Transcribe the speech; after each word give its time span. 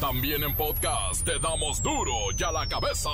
También 0.00 0.44
en 0.44 0.54
podcast 0.54 1.24
te 1.24 1.40
damos 1.40 1.82
duro 1.82 2.12
y 2.36 2.42
a 2.44 2.52
la 2.52 2.68
cabeza. 2.68 3.10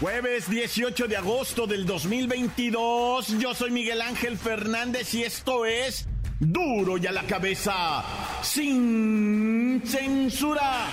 Jueves 0.00 0.48
18 0.48 1.08
de 1.08 1.16
agosto 1.18 1.66
del 1.66 1.84
2022, 1.84 3.38
yo 3.38 3.54
soy 3.54 3.70
Miguel 3.70 4.00
Ángel 4.00 4.38
Fernández 4.38 5.12
y 5.12 5.24
esto 5.24 5.66
es 5.66 6.08
duro 6.40 6.96
y 6.96 7.06
a 7.06 7.12
la 7.12 7.24
cabeza, 7.24 8.02
sin 8.42 9.82
censura. 9.84 10.88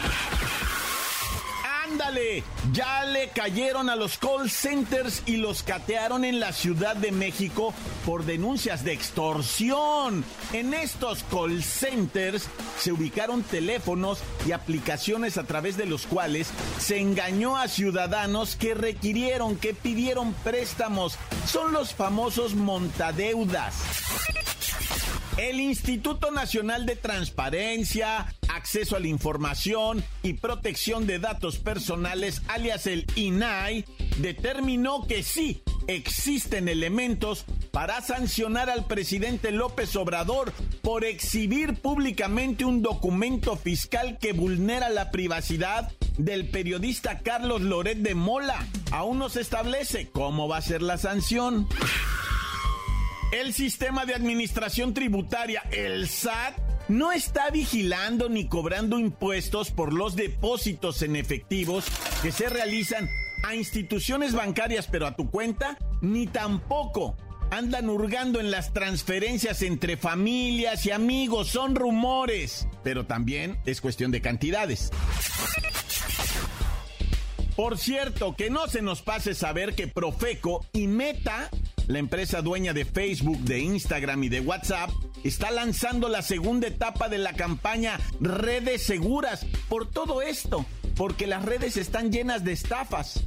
Ya 2.73 3.05
le 3.05 3.29
cayeron 3.29 3.89
a 3.89 3.95
los 3.95 4.17
call 4.17 4.49
centers 4.49 5.23
y 5.25 5.37
los 5.37 5.63
catearon 5.63 6.25
en 6.25 6.39
la 6.39 6.51
Ciudad 6.51 6.95
de 6.95 7.11
México 7.11 7.73
por 8.05 8.25
denuncias 8.25 8.83
de 8.83 8.93
extorsión. 8.93 10.25
En 10.51 10.73
estos 10.73 11.23
call 11.23 11.63
centers 11.63 12.49
se 12.79 12.91
ubicaron 12.91 13.43
teléfonos 13.43 14.19
y 14.45 14.51
aplicaciones 14.51 15.37
a 15.37 15.43
través 15.43 15.77
de 15.77 15.85
los 15.85 16.05
cuales 16.05 16.49
se 16.79 16.99
engañó 16.99 17.55
a 17.57 17.67
ciudadanos 17.67 18.55
que 18.55 18.73
requirieron, 18.73 19.55
que 19.55 19.73
pidieron 19.73 20.33
préstamos. 20.43 21.17
Son 21.45 21.71
los 21.71 21.93
famosos 21.93 22.55
montadeudas. 22.55 23.75
El 25.37 25.61
Instituto 25.61 26.29
Nacional 26.31 26.85
de 26.85 26.95
Transparencia, 26.97 28.27
Acceso 28.61 28.95
a 28.95 28.99
la 28.99 29.07
Información 29.07 30.03
y 30.21 30.33
Protección 30.33 31.07
de 31.07 31.17
Datos 31.17 31.57
Personales, 31.57 32.43
alias 32.47 32.85
el 32.85 33.07
INAI, 33.15 33.85
determinó 34.19 35.07
que 35.07 35.23
sí 35.23 35.63
existen 35.87 36.67
elementos 36.67 37.43
para 37.71 38.01
sancionar 38.01 38.69
al 38.69 38.85
presidente 38.85 39.51
López 39.51 39.95
Obrador 39.95 40.53
por 40.83 41.05
exhibir 41.05 41.73
públicamente 41.73 42.63
un 42.63 42.83
documento 42.83 43.57
fiscal 43.57 44.19
que 44.19 44.31
vulnera 44.31 44.89
la 44.89 45.09
privacidad 45.09 45.91
del 46.19 46.47
periodista 46.47 47.17
Carlos 47.17 47.61
Loret 47.61 47.97
de 47.97 48.13
Mola. 48.13 48.67
Aún 48.91 49.17
no 49.17 49.29
se 49.29 49.41
establece 49.41 50.11
cómo 50.11 50.47
va 50.47 50.57
a 50.57 50.61
ser 50.61 50.83
la 50.83 50.99
sanción. 50.99 51.67
El 53.33 53.53
sistema 53.53 54.05
de 54.05 54.13
administración 54.13 54.93
tributaria, 54.93 55.63
el 55.71 56.07
SAT, 56.07 56.70
no 56.91 57.13
está 57.13 57.49
vigilando 57.49 58.27
ni 58.27 58.47
cobrando 58.47 58.99
impuestos 58.99 59.71
por 59.71 59.93
los 59.93 60.17
depósitos 60.17 61.01
en 61.01 61.15
efectivos 61.15 61.85
que 62.21 62.33
se 62.33 62.49
realizan 62.49 63.09
a 63.43 63.55
instituciones 63.55 64.33
bancarias, 64.33 64.87
pero 64.91 65.07
a 65.07 65.15
tu 65.15 65.31
cuenta, 65.31 65.77
ni 66.01 66.27
tampoco 66.27 67.15
andan 67.49 67.89
hurgando 67.89 68.41
en 68.41 68.51
las 68.51 68.73
transferencias 68.73 69.61
entre 69.61 69.95
familias 69.95 70.85
y 70.85 70.91
amigos. 70.91 71.47
Son 71.47 71.75
rumores, 71.75 72.67
pero 72.83 73.05
también 73.05 73.57
es 73.65 73.79
cuestión 73.79 74.11
de 74.11 74.21
cantidades. 74.21 74.91
Por 77.55 77.77
cierto, 77.77 78.35
que 78.35 78.49
no 78.49 78.67
se 78.67 78.81
nos 78.81 79.01
pase 79.01 79.33
saber 79.33 79.75
que 79.75 79.87
Profeco 79.87 80.65
y 80.73 80.87
Meta 80.87 81.49
la 81.87 81.99
empresa 81.99 82.41
dueña 82.41 82.73
de 82.73 82.85
Facebook, 82.85 83.39
de 83.39 83.59
Instagram 83.59 84.23
y 84.23 84.29
de 84.29 84.39
WhatsApp, 84.39 84.89
está 85.23 85.51
lanzando 85.51 86.09
la 86.09 86.21
segunda 86.21 86.67
etapa 86.67 87.09
de 87.09 87.17
la 87.17 87.33
campaña 87.33 87.99
Redes 88.19 88.83
Seguras. 88.83 89.45
Por 89.69 89.89
todo 89.89 90.21
esto, 90.21 90.65
porque 90.95 91.27
las 91.27 91.43
redes 91.43 91.77
están 91.77 92.11
llenas 92.11 92.43
de 92.43 92.53
estafas. 92.53 93.23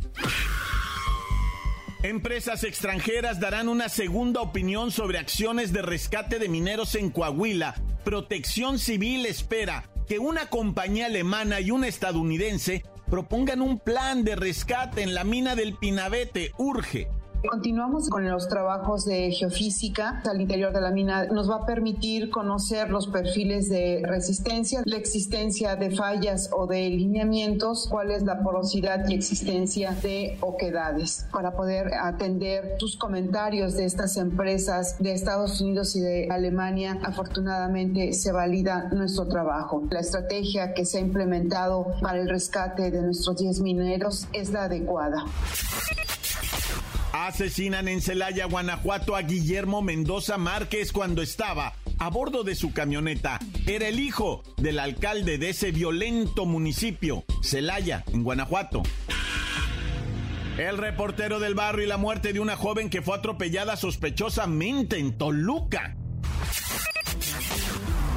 Empresas 2.02 2.64
extranjeras 2.64 3.40
darán 3.40 3.68
una 3.68 3.88
segunda 3.88 4.42
opinión 4.42 4.90
sobre 4.90 5.18
acciones 5.18 5.72
de 5.72 5.80
rescate 5.80 6.38
de 6.38 6.50
mineros 6.50 6.94
en 6.96 7.08
Coahuila. 7.08 7.74
Protección 8.04 8.78
Civil 8.78 9.24
espera 9.24 9.88
que 10.06 10.18
una 10.18 10.50
compañía 10.50 11.06
alemana 11.06 11.60
y 11.60 11.70
una 11.70 11.88
estadounidense 11.88 12.84
propongan 13.10 13.62
un 13.62 13.78
plan 13.78 14.22
de 14.22 14.36
rescate 14.36 15.02
en 15.02 15.14
la 15.14 15.24
mina 15.24 15.56
del 15.56 15.76
Pinabete. 15.76 16.52
Urge. 16.58 17.08
Continuamos 17.50 18.08
con 18.08 18.28
los 18.28 18.48
trabajos 18.48 19.04
de 19.04 19.30
geofísica 19.30 20.22
al 20.24 20.40
interior 20.40 20.72
de 20.72 20.80
la 20.80 20.90
mina. 20.90 21.26
Nos 21.26 21.50
va 21.50 21.56
a 21.56 21.66
permitir 21.66 22.30
conocer 22.30 22.90
los 22.90 23.08
perfiles 23.08 23.68
de 23.68 24.02
resistencia, 24.02 24.82
la 24.86 24.96
existencia 24.96 25.76
de 25.76 25.90
fallas 25.90 26.48
o 26.52 26.66
de 26.66 26.88
lineamientos, 26.88 27.86
cuál 27.90 28.10
es 28.10 28.22
la 28.22 28.42
porosidad 28.42 29.06
y 29.08 29.14
existencia 29.14 29.92
de 30.02 30.38
oquedades 30.40 31.26
para 31.32 31.54
poder 31.54 31.92
atender 31.94 32.76
tus 32.78 32.96
comentarios 32.96 33.74
de 33.74 33.84
estas 33.84 34.16
empresas 34.16 34.96
de 34.98 35.12
Estados 35.12 35.60
Unidos 35.60 35.94
y 35.96 36.00
de 36.00 36.28
Alemania. 36.30 36.98
Afortunadamente 37.02 38.14
se 38.14 38.32
valida 38.32 38.88
nuestro 38.90 39.28
trabajo. 39.28 39.82
La 39.90 40.00
estrategia 40.00 40.72
que 40.72 40.86
se 40.86 40.98
ha 40.98 41.00
implementado 41.00 41.88
para 42.00 42.18
el 42.20 42.28
rescate 42.28 42.90
de 42.90 43.02
nuestros 43.02 43.36
10 43.36 43.60
mineros 43.60 44.28
es 44.32 44.50
la 44.50 44.64
adecuada. 44.64 45.24
Asesinan 47.14 47.86
en 47.86 48.02
Celaya, 48.02 48.46
Guanajuato 48.46 49.14
a 49.14 49.22
Guillermo 49.22 49.82
Mendoza 49.82 50.36
Márquez 50.36 50.90
cuando 50.90 51.22
estaba 51.22 51.74
a 52.00 52.10
bordo 52.10 52.42
de 52.42 52.56
su 52.56 52.72
camioneta. 52.72 53.38
Era 53.68 53.86
el 53.86 54.00
hijo 54.00 54.42
del 54.56 54.80
alcalde 54.80 55.38
de 55.38 55.50
ese 55.50 55.70
violento 55.70 56.44
municipio, 56.44 57.24
Celaya, 57.40 58.02
en 58.12 58.24
Guanajuato. 58.24 58.82
El 60.58 60.76
reportero 60.76 61.38
del 61.38 61.54
barrio 61.54 61.84
y 61.84 61.88
la 61.88 61.98
muerte 61.98 62.32
de 62.32 62.40
una 62.40 62.56
joven 62.56 62.90
que 62.90 63.00
fue 63.00 63.16
atropellada 63.16 63.76
sospechosamente 63.76 64.98
en 64.98 65.16
Toluca. 65.16 65.96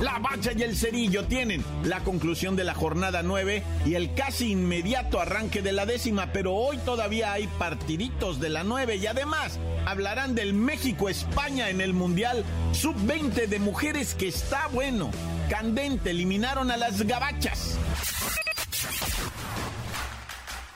La 0.01 0.19
Bacha 0.19 0.51
y 0.55 0.61
el 0.61 0.75
Cerillo 0.75 1.25
tienen 1.25 1.65
la 1.83 2.01
conclusión 2.01 2.55
de 2.55 2.63
la 2.63 2.75
jornada 2.75 3.23
9 3.23 3.63
y 3.83 3.95
el 3.95 4.13
casi 4.13 4.51
inmediato 4.51 5.19
arranque 5.19 5.63
de 5.63 5.71
la 5.71 5.87
décima, 5.87 6.31
pero 6.31 6.53
hoy 6.53 6.77
todavía 6.77 7.33
hay 7.33 7.47
partiditos 7.47 8.39
de 8.39 8.49
la 8.49 8.63
9 8.63 8.97
y 8.97 9.07
además 9.07 9.57
hablarán 9.87 10.35
del 10.35 10.53
México-España 10.53 11.71
en 11.71 11.81
el 11.81 11.93
Mundial 11.93 12.45
Sub-20 12.73 13.47
de 13.47 13.57
mujeres 13.57 14.13
que 14.13 14.27
está 14.27 14.67
bueno. 14.67 15.09
Candente, 15.49 16.11
eliminaron 16.11 16.69
a 16.69 16.77
las 16.77 17.01
gabachas. 17.01 17.79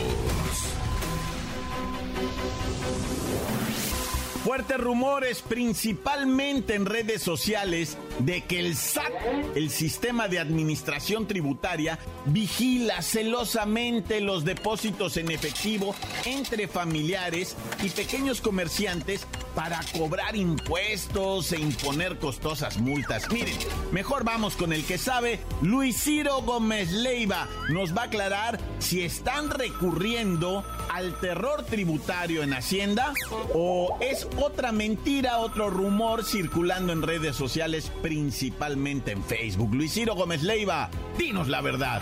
Fuertes 4.43 4.79
rumores, 4.79 5.43
principalmente 5.43 6.73
en 6.73 6.87
redes 6.87 7.21
sociales, 7.21 7.95
de 8.19 8.41
que 8.41 8.59
el 8.59 8.75
SAT, 8.75 9.11
el 9.55 9.69
Sistema 9.69 10.27
de 10.27 10.39
Administración 10.39 11.27
Tributaria, 11.27 11.99
vigila 12.25 13.03
celosamente 13.03 14.19
los 14.19 14.43
depósitos 14.43 15.17
en 15.17 15.29
efectivo 15.29 15.93
entre 16.25 16.67
familiares 16.67 17.55
y 17.83 17.89
pequeños 17.89 18.41
comerciantes 18.41 19.27
para 19.53 19.79
cobrar 19.95 20.35
impuestos 20.35 21.51
e 21.51 21.59
imponer 21.59 22.17
costosas 22.17 22.79
multas. 22.79 23.29
Miren, 23.31 23.57
mejor 23.91 24.23
vamos 24.23 24.55
con 24.55 24.73
el 24.73 24.83
que 24.85 24.97
sabe, 24.97 25.39
Luis 25.61 26.01
Ciro 26.01 26.41
Gómez 26.41 26.91
Leiva 26.91 27.47
nos 27.69 27.95
va 27.95 28.03
a 28.03 28.05
aclarar 28.05 28.59
si 28.79 29.03
están 29.03 29.51
recurriendo 29.51 30.63
al 30.89 31.19
terror 31.19 31.63
tributario 31.63 32.43
en 32.43 32.53
Hacienda 32.53 33.13
o 33.53 33.97
es 34.01 34.27
otra 34.37 34.71
mentira, 34.71 35.37
otro 35.39 35.69
rumor 35.69 36.23
circulando 36.23 36.93
en 36.93 37.01
redes 37.01 37.35
sociales, 37.35 37.91
principalmente 38.01 39.11
en 39.11 39.23
Facebook. 39.23 39.73
Luis 39.73 39.93
Ciro 39.93 40.15
Gómez 40.15 40.43
Leiva, 40.43 40.89
dinos 41.17 41.47
la 41.47 41.61
verdad. 41.61 42.01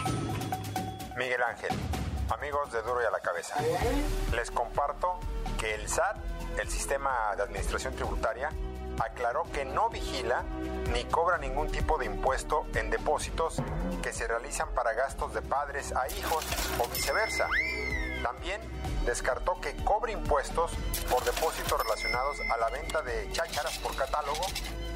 Miguel 1.18 1.42
Ángel, 1.44 1.72
amigos 2.30 2.72
de 2.72 2.82
Duro 2.82 3.02
y 3.02 3.06
a 3.06 3.12
la 3.12 3.20
Cabeza, 3.20 3.56
les 4.36 4.52
comparto 4.52 5.20
que 5.60 5.76
el 5.76 5.88
SAT 5.88 6.18
el 6.60 6.70
sistema 6.70 7.12
de 7.38 7.44
administración 7.44 7.96
tributaria 7.96 8.50
aclaró 9.00 9.44
que 9.54 9.64
no 9.64 9.90
vigila 9.90 10.44
ni 10.92 11.06
cobra 11.06 11.38
ningún 11.38 11.72
tipo 11.72 11.98
de 11.98 12.06
impuesto 12.06 12.66
en 12.76 12.90
depósitos 12.90 13.62
que 14.04 14.12
se 14.12 14.28
realizan 14.28 14.68
para 14.76 14.94
gastos 14.94 15.34
de 15.34 15.42
padres 15.42 15.94
a 15.94 16.08
hijos 16.18 16.46
o 16.80 16.88
viceversa. 16.90 17.48
También 18.24 18.62
descartó 19.06 19.60
que 19.62 19.76
cobre 19.84 20.14
impuestos 20.14 20.72
por 21.10 21.24
depósitos 21.24 21.82
relacionados 21.82 22.38
a 22.42 22.58
la 22.58 22.70
venta 22.70 23.02
de 23.02 23.30
chácharas 23.32 23.78
por 23.80 23.96
catálogo, 23.96 24.46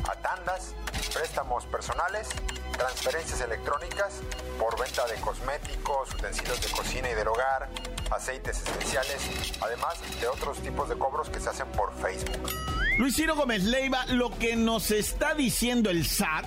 a 0.10 0.16
tandas, 0.16 0.74
préstamos 1.14 1.66
personales, 1.66 2.30
transferencias 2.78 3.42
electrónicas 3.42 4.22
por 4.60 4.80
venta 4.80 5.06
de 5.08 5.16
cosméticos, 5.22 6.14
utensilios 6.14 6.62
de 6.62 6.70
cocina 6.70 7.10
y 7.10 7.14
del 7.14 7.28
hogar, 7.28 7.70
aceites 8.12 8.62
esenciales, 8.62 9.22
además 9.62 10.00
de 10.20 10.28
otros 10.28 10.60
tipos 10.60 10.90
de 10.90 10.96
cobros 10.96 11.30
que 11.30 11.40
se 11.40 11.50
hacen 11.50 11.68
por 11.72 11.94
Facebook. 11.96 12.50
Luis 12.98 13.16
Ciro 13.16 13.36
Gómez 13.36 13.64
Leiva, 13.64 14.06
lo 14.08 14.30
que 14.38 14.56
nos 14.56 14.92
está 14.92 15.34
diciendo 15.34 15.90
el 15.90 16.06
SAT 16.06 16.46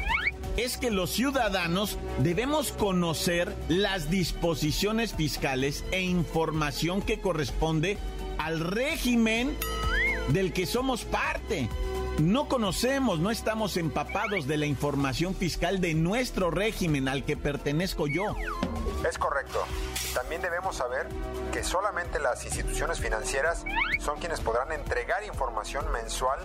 es 0.56 0.78
que 0.78 0.90
los 0.90 1.10
ciudadanos 1.10 1.98
debemos 2.18 2.72
conocer 2.72 3.54
las 3.68 4.10
disposiciones 4.10 5.14
fiscales 5.14 5.84
e 5.90 6.00
información 6.00 7.02
que 7.02 7.20
corresponde 7.20 7.98
al 8.38 8.60
régimen 8.60 9.56
del 10.28 10.52
que 10.52 10.66
somos 10.66 11.04
parte. 11.04 11.68
No 12.18 12.48
conocemos, 12.48 13.18
no 13.18 13.30
estamos 13.30 13.76
empapados 13.76 14.46
de 14.46 14.56
la 14.56 14.64
información 14.64 15.34
fiscal 15.34 15.80
de 15.82 15.92
nuestro 15.92 16.50
régimen 16.50 17.08
al 17.08 17.24
que 17.24 17.36
pertenezco 17.36 18.06
yo. 18.06 18.34
Es 19.06 19.18
correcto. 19.18 19.62
También 20.14 20.40
debemos 20.40 20.76
saber 20.76 21.06
que 21.52 21.62
solamente 21.62 22.18
las 22.18 22.44
instituciones 22.46 22.98
financieras 23.00 23.64
son 24.00 24.18
quienes 24.18 24.40
podrán 24.40 24.72
entregar 24.72 25.22
información 25.24 25.84
mensual 25.92 26.40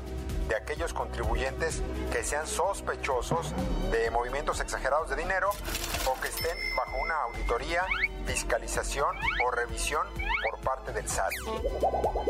de 0.51 0.57
aquellos 0.57 0.94
contribuyentes 0.94 1.81
que 2.12 2.25
sean 2.25 2.45
sospechosos 2.45 3.53
de 3.89 4.12
movimientos 4.12 4.59
exagerados 4.59 5.09
de 5.09 5.15
dinero 5.15 5.50
o 6.06 6.19
que 6.19 6.27
estén 6.27 6.57
bajo 6.75 6.98
una 6.98 7.15
auditoría, 7.21 7.86
fiscalización 8.25 9.15
o 9.48 9.51
revisión 9.51 10.06
por 10.44 10.59
parte 10.59 10.92
del 10.92 11.07
SAT. 11.07 11.31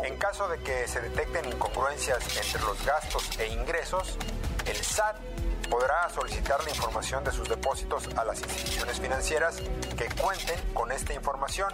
En 0.03 0.17
caso 0.19 0.47
de 0.49 0.59
que 0.59 0.87
se 0.87 1.01
detecten 1.01 1.45
incongruencias 1.45 2.19
entre 2.37 2.61
los 2.61 2.85
gastos 2.85 3.27
e 3.39 3.47
ingresos, 3.47 4.19
el 4.67 4.77
SAT 4.77 5.17
podrá 5.67 6.07
solicitar 6.09 6.63
la 6.63 6.69
información 6.69 7.23
de 7.23 7.31
sus 7.31 7.49
depósitos 7.49 8.07
a 8.15 8.23
las 8.23 8.39
instituciones 8.39 8.99
financieras 8.99 9.57
que 9.97 10.07
cuenten 10.21 10.59
con 10.75 10.91
esta 10.91 11.13
información 11.13 11.73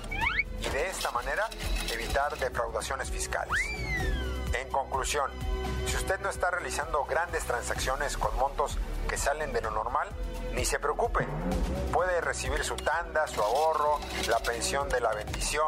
y 0.61 0.69
de 0.69 0.87
esta 0.87 1.11
manera 1.11 1.49
evitar 1.91 2.37
defraudaciones 2.37 3.11
fiscales. 3.11 3.59
En 4.53 4.69
conclusión, 4.69 5.29
si 5.87 5.95
usted 5.95 6.19
no 6.19 6.29
está 6.29 6.51
realizando 6.51 7.03
grandes 7.05 7.43
transacciones 7.45 8.17
con 8.17 8.35
montos 8.37 8.77
que 9.07 9.17
salen 9.17 9.53
de 9.53 9.61
lo 9.61 9.71
normal, 9.71 10.07
ni 10.53 10.65
se 10.65 10.79
preocupe. 10.79 11.27
Puede 11.91 12.19
recibir 12.21 12.63
su 12.63 12.75
tanda, 12.75 13.27
su 13.27 13.41
ahorro, 13.41 13.99
la 14.27 14.39
pensión 14.39 14.89
de 14.89 14.99
la 14.99 15.13
bendición, 15.13 15.67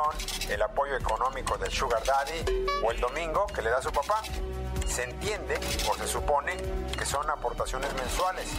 el 0.50 0.62
apoyo 0.62 0.96
económico 0.96 1.58
del 1.58 1.72
Sugar 1.72 2.04
Daddy 2.04 2.68
o 2.84 2.92
el 2.92 3.00
domingo 3.00 3.46
que 3.48 3.62
le 3.62 3.70
da 3.70 3.81
su 3.81 3.92
papá. 3.92 4.22
Se 4.88 5.04
entiende 5.04 5.60
o 5.90 5.96
se 5.96 6.08
supone 6.08 6.58
que 6.98 7.06
son 7.06 7.30
aportaciones 7.30 7.94
mensuales, 7.94 8.50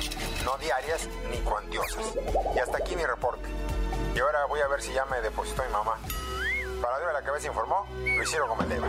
no 0.45 0.57
diarias 0.59 1.09
ni 1.31 1.39
cuantiosas. 1.39 2.15
Y 2.55 2.59
hasta 2.59 2.79
aquí 2.79 2.95
mi 2.95 3.05
reporte. 3.05 3.49
Y 4.15 4.21
ahora 4.21 4.45
voy 4.47 4.61
a 4.61 4.69
ver 4.69 4.81
si 4.81 4.93
ya 4.93 5.05
me 5.07 5.21
depositó 5.21 5.63
mi 5.65 5.71
mamá. 5.71 5.99
Para 6.81 6.99
de 6.99 7.13
la 7.13 7.23
cabeza 7.23 7.49
informó 7.49 7.87
Luis 8.17 8.31
Ciro 8.31 8.49
Gómez 8.49 8.69
Leiva. 8.69 8.89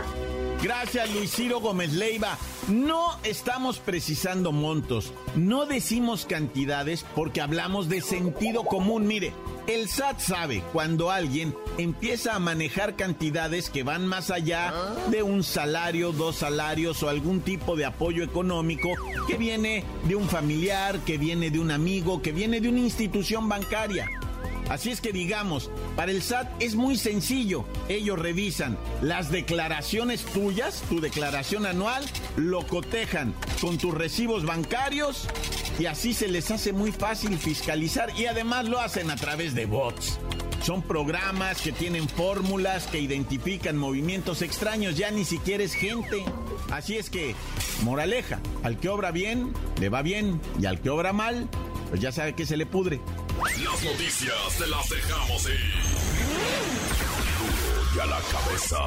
Gracias 0.62 1.10
Luis 1.12 1.30
Ciro 1.30 1.60
Gómez 1.60 1.92
Leiva. 1.92 2.38
No 2.68 3.18
estamos 3.24 3.80
precisando 3.80 4.52
montos, 4.52 5.12
no 5.34 5.66
decimos 5.66 6.24
cantidades 6.24 7.04
porque 7.14 7.40
hablamos 7.40 7.88
de 7.88 8.00
sentido 8.00 8.64
común. 8.64 9.06
Mire, 9.06 9.32
el 9.66 9.88
SAT 9.88 10.20
sabe 10.20 10.62
cuando 10.72 11.10
alguien 11.10 11.54
empieza 11.78 12.34
a 12.34 12.38
manejar 12.38 12.94
cantidades 12.94 13.68
que 13.68 13.82
van 13.82 14.06
más 14.06 14.30
allá 14.30 14.72
de 15.08 15.22
un 15.22 15.42
salario, 15.42 16.12
dos 16.12 16.36
salarios 16.36 17.02
o 17.02 17.08
algún 17.08 17.40
tipo 17.40 17.76
de 17.76 17.84
apoyo 17.84 18.22
económico 18.22 18.88
que 19.26 19.36
viene 19.36 19.84
de 20.04 20.16
un 20.16 20.28
familiar, 20.28 21.00
que 21.00 21.18
viene 21.18 21.50
de 21.50 21.58
un 21.58 21.72
amigo, 21.72 22.22
que 22.22 22.32
viene 22.32 22.60
de 22.60 22.68
una 22.68 22.80
institución 22.80 23.48
bancaria. 23.48 24.08
Así 24.68 24.90
es 24.90 25.00
que 25.00 25.12
digamos, 25.12 25.70
para 25.96 26.12
el 26.12 26.22
SAT 26.22 26.48
es 26.60 26.74
muy 26.74 26.96
sencillo. 26.96 27.64
Ellos 27.88 28.18
revisan 28.18 28.78
las 29.00 29.30
declaraciones 29.30 30.24
tuyas, 30.24 30.82
tu 30.88 31.00
declaración 31.00 31.66
anual, 31.66 32.04
lo 32.36 32.66
cotejan 32.66 33.34
con 33.60 33.78
tus 33.78 33.94
recibos 33.94 34.44
bancarios 34.44 35.28
y 35.78 35.86
así 35.86 36.14
se 36.14 36.28
les 36.28 36.50
hace 36.50 36.72
muy 36.72 36.92
fácil 36.92 37.36
fiscalizar 37.38 38.10
y 38.18 38.26
además 38.26 38.66
lo 38.66 38.80
hacen 38.80 39.10
a 39.10 39.16
través 39.16 39.54
de 39.54 39.66
bots. 39.66 40.18
Son 40.62 40.80
programas 40.80 41.60
que 41.60 41.72
tienen 41.72 42.08
fórmulas 42.08 42.86
que 42.86 43.00
identifican 43.00 43.76
movimientos 43.76 44.42
extraños, 44.42 44.96
ya 44.96 45.10
ni 45.10 45.24
siquiera 45.24 45.64
es 45.64 45.74
gente. 45.74 46.22
Así 46.70 46.96
es 46.96 47.10
que, 47.10 47.34
moraleja, 47.82 48.38
al 48.62 48.78
que 48.78 48.88
obra 48.88 49.10
bien, 49.10 49.52
le 49.80 49.88
va 49.88 50.02
bien, 50.02 50.40
y 50.60 50.66
al 50.66 50.80
que 50.80 50.88
obra 50.88 51.12
mal, 51.12 51.48
pues 51.88 52.00
ya 52.00 52.12
sabe 52.12 52.34
que 52.34 52.46
se 52.46 52.56
le 52.56 52.64
pudre. 52.64 53.00
Las 53.38 53.82
noticias 53.82 54.58
te 54.58 54.66
las 54.66 54.88
dejamos 54.90 55.46
ir. 55.46 55.60
Y 57.96 57.98
a 57.98 58.06
la 58.06 58.20
cabeza. 58.20 58.78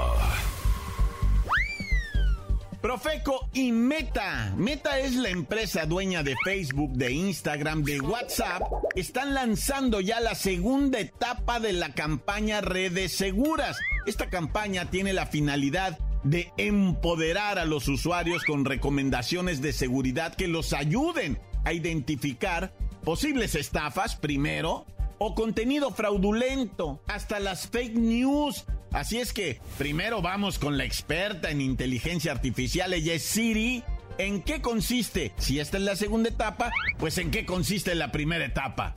Profeco 2.80 3.50
y 3.54 3.72
Meta. 3.72 4.54
Meta 4.56 5.00
es 5.00 5.16
la 5.16 5.30
empresa 5.30 5.88
dueña 5.88 6.22
de 6.22 6.36
Facebook, 6.44 6.92
de 6.94 7.12
Instagram, 7.12 7.84
de 7.84 8.00
WhatsApp. 8.00 8.62
Están 8.96 9.34
lanzando 9.34 10.00
ya 10.00 10.20
la 10.20 10.36
segunda 10.36 11.00
etapa 11.00 11.60
de 11.60 11.74
la 11.74 11.94
campaña 11.94 12.62
Redes 12.62 13.14
Seguras. 13.14 13.78
Esta 14.06 14.30
campaña 14.30 14.92
tiene 14.92 15.14
la 15.14 15.25
finalidad 15.25 15.98
de 16.24 16.52
empoderar 16.58 17.58
a 17.58 17.66
los 17.66 17.88
usuarios 17.88 18.44
con 18.44 18.66
recomendaciones 18.66 19.62
de 19.62 19.74
seguridad 19.74 20.36
que 20.36 20.48
los 20.48 20.74
ayuden 20.74 21.40
a 21.64 21.74
identificar 21.74 22.72
posibles 23.06 23.54
estafas 23.56 24.16
primero 24.16 24.86
o 25.20 25.36
contenido 25.36 25.92
fraudulento, 25.92 27.00
hasta 27.08 27.40
las 27.40 27.68
fake 27.68 27.96
news. 27.96 28.66
Así 28.92 29.20
es 29.20 29.32
que 29.32 29.62
primero 29.78 30.22
vamos 30.22 30.60
con 30.60 30.78
la 30.78 30.84
experta 30.84 31.52
en 31.52 31.62
inteligencia 31.62 32.32
artificial, 32.32 32.94
ella 32.94 33.14
es 33.14 33.24
Siri. 33.24 33.84
¿En 34.18 34.42
qué 34.42 34.62
consiste? 34.62 35.34
Si 35.38 35.60
esta 35.60 35.78
es 35.78 35.84
la 35.84 35.96
segunda 35.96 36.30
etapa, 36.30 36.72
pues 36.98 37.18
en 37.18 37.32
qué 37.32 37.46
consiste 37.46 37.96
la 37.96 38.12
primera 38.12 38.46
etapa. 38.46 38.96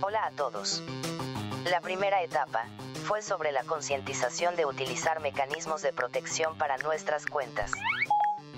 Hola 0.00 0.26
a 0.26 0.30
todos. 0.30 0.82
La 1.70 1.80
primera 1.80 2.22
etapa 2.22 2.66
fue 3.04 3.22
sobre 3.22 3.52
la 3.52 3.64
concientización 3.64 4.56
de 4.56 4.66
utilizar 4.66 5.20
mecanismos 5.20 5.82
de 5.82 5.92
protección 5.92 6.56
para 6.56 6.78
nuestras 6.78 7.26
cuentas. 7.26 7.72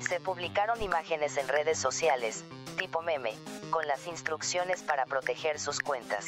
Se 0.01 0.19
publicaron 0.21 0.83
imágenes 0.83 1.37
en 1.37 1.47
redes 1.49 1.79
sociales, 1.79 2.45
tipo 2.79 3.03
meme, 3.03 3.35
con 3.71 3.87
las 3.87 4.07
instrucciones 4.07 4.83
para 4.83 5.07
proteger 5.07 5.61
sus 5.61 5.81
cuentas. 5.81 6.25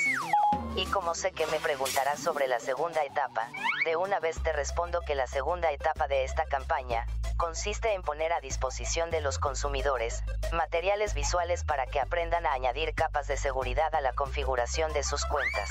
Y 0.75 0.87
como 0.87 1.15
sé 1.15 1.33
que 1.33 1.47
me 1.49 1.61
preguntarás 1.61 2.19
sobre 2.19 2.49
la 2.49 2.59
segunda 2.59 3.05
etapa, 3.05 3.47
de 3.85 3.97
una 3.97 4.21
vez 4.21 4.43
te 4.43 4.53
respondo 4.55 5.01
que 5.07 5.15
la 5.15 5.27
segunda 5.27 5.71
etapa 5.71 6.09
de 6.09 6.25
esta 6.25 6.47
campaña, 6.47 7.07
consiste 7.37 7.93
en 7.93 8.03
poner 8.03 8.33
a 8.33 8.41
disposición 8.41 9.11
de 9.11 9.21
los 9.21 9.39
consumidores 9.39 10.23
materiales 10.53 11.13
visuales 11.13 11.65
para 11.65 11.87
que 11.87 12.01
aprendan 12.01 12.47
a 12.47 12.53
añadir 12.53 12.95
capas 12.95 13.27
de 13.27 13.37
seguridad 13.37 13.95
a 13.95 14.01
la 14.01 14.13
configuración 14.15 14.93
de 14.95 15.03
sus 15.03 15.25
cuentas. 15.27 15.71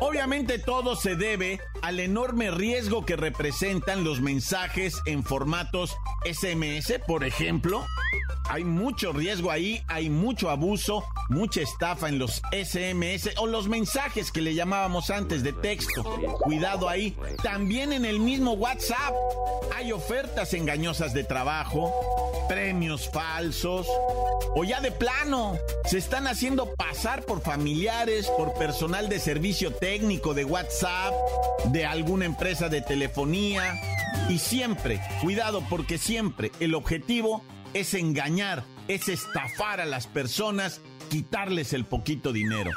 Obviamente 0.00 0.58
todo 0.58 0.94
se 0.94 1.16
debe 1.16 1.60
al 1.82 1.98
enorme 1.98 2.50
riesgo 2.50 3.04
que 3.04 3.16
representan 3.16 4.04
los 4.04 4.20
mensajes 4.20 5.00
en 5.06 5.24
formatos 5.24 5.96
SMS, 6.24 7.00
por 7.06 7.24
ejemplo. 7.24 7.84
Hay 8.48 8.62
mucho 8.62 9.12
riesgo 9.12 9.50
ahí, 9.50 9.82
hay 9.88 10.08
mucho 10.08 10.50
abuso, 10.50 11.04
mucha 11.28 11.62
estafa 11.62 12.08
en 12.08 12.20
los 12.20 12.42
SMS 12.52 13.30
o 13.38 13.46
los 13.46 13.66
mensajes 13.66 13.95
que 14.32 14.42
le 14.42 14.54
llamábamos 14.54 15.10
antes 15.10 15.42
de 15.42 15.52
texto. 15.52 16.04
Cuidado 16.40 16.88
ahí. 16.88 17.16
También 17.42 17.92
en 17.92 18.04
el 18.04 18.20
mismo 18.20 18.52
WhatsApp 18.52 19.14
hay 19.74 19.90
ofertas 19.90 20.52
engañosas 20.52 21.14
de 21.14 21.24
trabajo, 21.24 21.92
premios 22.48 23.08
falsos 23.08 23.88
o 24.54 24.64
ya 24.64 24.80
de 24.80 24.92
plano 24.92 25.58
se 25.86 25.98
están 25.98 26.26
haciendo 26.26 26.74
pasar 26.74 27.24
por 27.24 27.40
familiares, 27.40 28.28
por 28.36 28.52
personal 28.54 29.08
de 29.08 29.18
servicio 29.18 29.72
técnico 29.72 30.34
de 30.34 30.44
WhatsApp, 30.44 31.14
de 31.66 31.86
alguna 31.86 32.26
empresa 32.26 32.68
de 32.68 32.82
telefonía. 32.82 33.80
Y 34.28 34.38
siempre, 34.38 35.00
cuidado 35.22 35.62
porque 35.68 35.98
siempre 35.98 36.52
el 36.60 36.74
objetivo 36.74 37.42
es 37.72 37.94
engañar, 37.94 38.64
es 38.88 39.08
estafar 39.08 39.80
a 39.80 39.86
las 39.86 40.06
personas, 40.06 40.80
quitarles 41.10 41.72
el 41.72 41.86
poquito 41.86 42.32
dinero. 42.32 42.70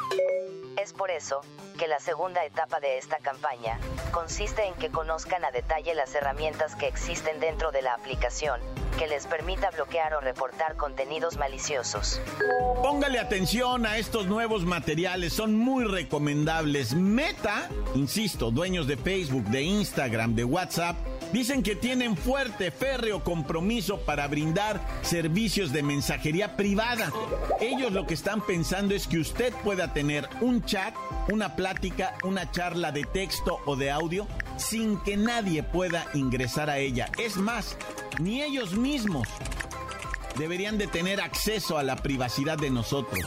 Es 0.90 0.94
por 0.94 1.12
eso 1.12 1.42
que 1.78 1.88
la 1.88 2.00
segunda 2.00 2.44
etapa 2.44 2.80
de 2.80 2.98
esta 2.98 3.18
campaña 3.18 3.80
consiste 4.12 4.66
en 4.66 4.74
que 4.74 4.90
conozcan 4.90 5.46
a 5.46 5.52
detalle 5.52 5.94
las 5.94 6.16
herramientas 6.16 6.74
que 6.76 6.88
existen 6.88 7.40
dentro 7.40 7.72
de 7.72 7.84
la 7.84 7.94
aplicación 7.94 8.60
que 8.98 9.06
les 9.08 9.28
permita 9.28 9.70
bloquear 9.70 10.16
o 10.16 10.20
reportar 10.20 10.76
contenidos 10.78 11.38
maliciosos. 11.38 12.20
Póngale 12.82 13.20
atención 13.20 13.86
a 13.86 13.98
estos 13.98 14.26
nuevos 14.26 14.66
materiales, 14.66 15.32
son 15.32 15.56
muy 15.56 15.86
recomendables. 15.86 16.96
Meta, 16.96 17.70
insisto, 17.94 18.50
dueños 18.50 18.88
de 18.88 18.98
Facebook, 18.98 19.44
de 19.46 19.62
Instagram, 19.62 20.34
de 20.34 20.44
WhatsApp, 20.44 20.98
Dicen 21.34 21.62
que 21.62 21.76
tienen 21.76 22.18
fuerte, 22.18 22.72
férreo 22.72 23.24
compromiso 23.24 24.00
para 24.00 24.28
brindar 24.28 24.82
servicios 25.04 25.72
de 25.72 25.84
mensajería 25.84 26.56
privada. 26.56 27.12
Ellos 27.62 27.92
lo 27.92 28.08
que 28.08 28.16
están 28.16 28.42
pensando 28.46 28.96
es 28.96 29.08
que 29.08 29.20
usted 29.20 29.54
pueda 29.64 29.94
tener 29.94 30.28
un 30.42 30.64
chat, 30.66 30.96
una 31.32 31.56
plática, 31.56 32.16
una 32.24 32.50
charla 32.52 32.92
de 32.92 33.04
texto 33.04 33.60
o 33.66 33.76
de 33.76 33.92
audio 33.92 34.28
sin 34.58 34.98
que 35.02 35.18
nadie 35.18 35.62
pueda 35.62 36.08
ingresar 36.16 36.70
a 36.70 36.80
ella. 36.80 37.10
Es 37.18 37.38
más, 37.38 37.78
ni 38.20 38.42
ellos 38.42 38.74
mismos 38.74 39.28
deberían 40.38 40.78
de 40.78 40.88
tener 40.88 41.22
acceso 41.22 41.78
a 41.78 41.84
la 41.84 41.96
privacidad 41.96 42.58
de 42.58 42.70
nosotros. 42.70 43.20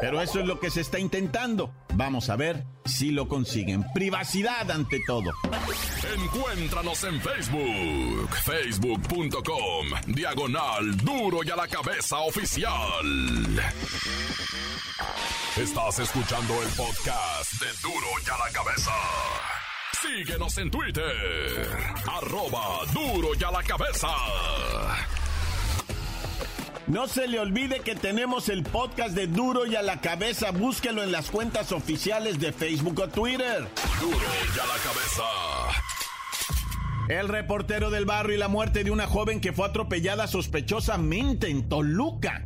Pero 0.00 0.20
eso 0.20 0.40
es 0.40 0.46
lo 0.46 0.60
que 0.60 0.70
se 0.70 0.80
está 0.80 0.98
intentando. 0.98 1.72
Vamos 1.94 2.28
a 2.28 2.36
ver 2.36 2.64
si 2.84 3.10
lo 3.10 3.28
consiguen. 3.28 3.84
Privacidad 3.94 4.70
ante 4.70 5.00
todo. 5.06 5.32
Encuéntranos 6.14 7.02
en 7.04 7.20
Facebook, 7.20 8.28
facebook.com, 8.44 9.86
diagonal 10.06 10.96
duro 10.98 11.40
y 11.42 11.50
a 11.50 11.56
la 11.56 11.68
cabeza 11.68 12.18
oficial. 12.18 13.62
Estás 15.56 15.98
escuchando 16.00 16.62
el 16.62 16.68
podcast 16.70 17.52
de 17.60 17.66
duro 17.82 18.06
y 18.24 18.30
a 18.30 18.44
la 18.44 18.52
cabeza. 18.52 18.92
Síguenos 20.02 20.58
en 20.58 20.70
Twitter, 20.70 21.68
arroba 22.06 22.84
duro 22.92 23.30
y 23.38 23.42
a 23.42 23.50
la 23.50 23.62
cabeza. 23.62 24.08
No 26.88 27.08
se 27.08 27.26
le 27.26 27.40
olvide 27.40 27.80
que 27.80 27.96
tenemos 27.96 28.48
el 28.48 28.62
podcast 28.62 29.12
de 29.16 29.26
Duro 29.26 29.66
y 29.66 29.74
a 29.74 29.82
la 29.82 30.00
cabeza. 30.00 30.52
Búsquelo 30.52 31.02
en 31.02 31.10
las 31.10 31.30
cuentas 31.30 31.72
oficiales 31.72 32.38
de 32.38 32.52
Facebook 32.52 33.00
o 33.00 33.08
Twitter. 33.08 33.66
Duro 34.00 34.16
y 34.16 34.58
a 34.58 34.66
la 34.66 34.78
cabeza. 34.82 35.24
El 37.08 37.28
reportero 37.28 37.90
del 37.90 38.04
barrio 38.04 38.36
y 38.36 38.38
la 38.38 38.46
muerte 38.46 38.84
de 38.84 38.92
una 38.92 39.08
joven 39.08 39.40
que 39.40 39.52
fue 39.52 39.66
atropellada 39.66 40.28
sospechosamente 40.28 41.48
en 41.48 41.68
Toluca. 41.68 42.44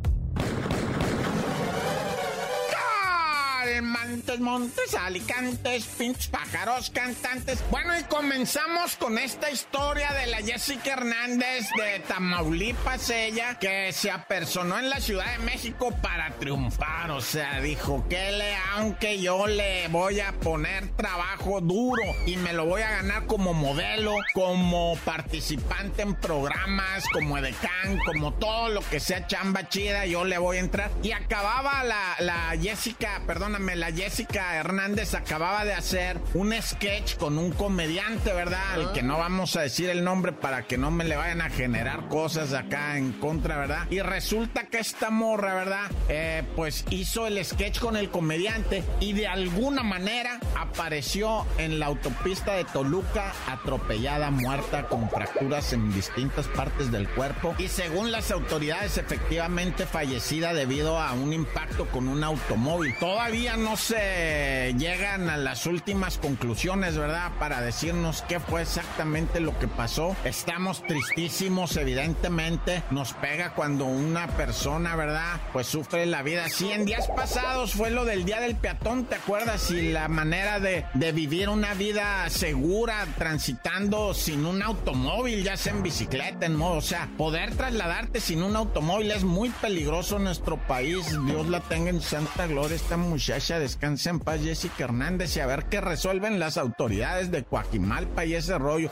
Montes, 3.79 4.39
montes, 4.39 4.95
alicantes, 4.95 5.85
pinches 5.85 6.27
pájaros, 6.27 6.89
cantantes. 6.89 7.63
Bueno, 7.69 7.97
y 7.97 8.03
comenzamos 8.03 8.95
con 8.97 9.17
esta 9.17 9.49
historia 9.49 10.11
de 10.13 10.27
la 10.27 10.37
Jessica 10.37 10.93
Hernández 10.93 11.69
de 11.77 11.99
Tamaulipas, 11.99 13.09
ella, 13.11 13.57
que 13.59 13.93
se 13.93 14.11
apersonó 14.11 14.79
en 14.79 14.89
la 14.89 14.99
Ciudad 14.99 15.31
de 15.37 15.45
México 15.45 15.95
para 16.01 16.31
triunfar. 16.31 17.11
O 17.11 17.21
sea, 17.21 17.61
dijo 17.61 18.05
que 18.09 18.31
le, 18.31 18.55
aunque 18.75 19.21
yo 19.21 19.47
le 19.47 19.87
voy 19.89 20.19
a 20.19 20.33
poner 20.33 20.89
trabajo 20.97 21.61
duro 21.61 22.03
y 22.25 22.37
me 22.37 22.53
lo 22.53 22.65
voy 22.65 22.81
a 22.81 22.89
ganar 22.89 23.25
como 23.27 23.53
modelo, 23.53 24.15
como 24.33 24.97
participante 25.05 26.01
en 26.01 26.15
programas, 26.15 27.05
como 27.13 27.37
edecán, 27.37 27.99
como 28.05 28.33
todo 28.33 28.69
lo 28.69 28.81
que 28.81 28.99
sea 28.99 29.27
chamba 29.27 29.69
chida, 29.69 30.07
yo 30.07 30.25
le 30.25 30.39
voy 30.39 30.57
a 30.57 30.61
entrar. 30.61 30.91
Y 31.03 31.11
acababa 31.11 31.83
la, 31.83 32.15
la 32.19 32.57
Jessica, 32.59 33.21
perdóname, 33.27 33.60
la 33.61 33.91
Jessica 33.91 34.55
Hernández 34.55 35.13
acababa 35.13 35.63
de 35.65 35.73
hacer 35.73 36.19
un 36.33 36.53
sketch 36.59 37.15
con 37.17 37.37
un 37.37 37.51
comediante, 37.51 38.33
¿verdad? 38.33 38.73
Al 38.73 38.91
que 38.91 39.03
no 39.03 39.19
vamos 39.19 39.55
a 39.55 39.61
decir 39.61 39.89
el 39.89 40.03
nombre 40.03 40.31
para 40.31 40.63
que 40.63 40.77
no 40.77 40.89
me 40.89 41.03
le 41.03 41.15
vayan 41.15 41.41
a 41.41 41.49
generar 41.49 42.07
cosas 42.07 42.53
acá 42.53 42.97
en 42.97 43.13
contra, 43.13 43.57
¿verdad? 43.57 43.87
Y 43.91 43.99
resulta 43.99 44.65
que 44.65 44.79
esta 44.79 45.11
morra, 45.11 45.53
¿verdad? 45.53 45.91
Eh, 46.09 46.43
pues 46.55 46.85
hizo 46.89 47.27
el 47.27 47.43
sketch 47.45 47.79
con 47.79 47.95
el 47.95 48.09
comediante 48.09 48.83
y 48.99 49.13
de 49.13 49.27
alguna 49.27 49.83
manera 49.83 50.39
apareció 50.59 51.45
en 51.57 51.79
la 51.79 51.85
autopista 51.85 52.53
de 52.53 52.65
Toluca 52.65 53.31
atropellada, 53.47 54.31
muerta, 54.31 54.87
con 54.87 55.09
fracturas 55.09 55.71
en 55.73 55.93
distintas 55.93 56.47
partes 56.47 56.91
del 56.91 57.07
cuerpo 57.09 57.53
y 57.59 57.67
según 57.67 58.11
las 58.11 58.31
autoridades 58.31 58.97
efectivamente 58.97 59.85
fallecida 59.85 60.53
debido 60.53 60.99
a 60.99 61.13
un 61.13 61.31
impacto 61.31 61.85
con 61.87 62.07
un 62.07 62.23
automóvil. 62.23 62.95
Todavía 62.99 63.50
no 63.57 63.75
se 63.75 64.73
llegan 64.77 65.29
a 65.29 65.37
las 65.37 65.65
últimas 65.65 66.17
conclusiones, 66.17 66.97
¿verdad? 66.97 67.31
Para 67.39 67.61
decirnos 67.61 68.23
qué 68.27 68.39
fue 68.39 68.61
exactamente 68.61 69.39
lo 69.39 69.57
que 69.59 69.67
pasó. 69.67 70.15
Estamos 70.23 70.83
tristísimos, 70.83 71.75
evidentemente. 71.77 72.83
Nos 72.91 73.13
pega 73.13 73.53
cuando 73.53 73.85
una 73.85 74.27
persona, 74.27 74.95
¿verdad? 74.95 75.39
Pues 75.53 75.67
sufre 75.67 76.05
la 76.05 76.21
vida. 76.21 76.47
Sí, 76.49 76.71
en 76.71 76.85
días 76.85 77.07
pasados 77.15 77.73
fue 77.73 77.91
lo 77.91 78.05
del 78.05 78.25
Día 78.25 78.39
del 78.39 78.55
Peatón, 78.55 79.05
¿te 79.05 79.15
acuerdas? 79.15 79.69
Y 79.71 79.91
la 79.91 80.07
manera 80.07 80.59
de, 80.59 80.85
vivir 81.11 81.49
una 81.49 81.73
vida 81.73 82.29
segura, 82.29 83.05
transitando 83.17 84.13
sin 84.13 84.45
un 84.45 84.61
automóvil, 84.61 85.43
ya 85.43 85.57
sea 85.57 85.73
en 85.73 85.83
bicicleta, 85.83 86.45
en 86.45 86.55
modo. 86.55 86.77
O 86.77 86.81
sea, 86.81 87.09
poder 87.17 87.55
trasladarte 87.55 88.21
sin 88.21 88.43
un 88.43 88.55
automóvil 88.55 89.11
es 89.11 89.23
muy 89.23 89.49
peligroso 89.49 90.17
en 90.17 90.25
nuestro 90.25 90.57
país. 90.57 91.05
Dios 91.25 91.47
la 91.47 91.59
tenga 91.59 91.89
en 91.89 92.01
santa 92.01 92.47
gloria, 92.47 92.75
esta 92.75 92.97
muchacha 92.97 93.40
de 93.47 93.59
descanse 93.59 94.09
en 94.09 94.19
paz 94.19 94.39
Jessica 94.41 94.83
Hernández 94.83 95.35
y 95.35 95.39
a 95.39 95.47
ver 95.47 95.65
qué 95.65 95.81
resuelven 95.81 96.39
las 96.39 96.57
autoridades 96.57 97.31
de 97.31 97.43
Coajimalpa 97.43 98.23
y 98.23 98.35
ese 98.35 98.57
rollo. 98.57 98.91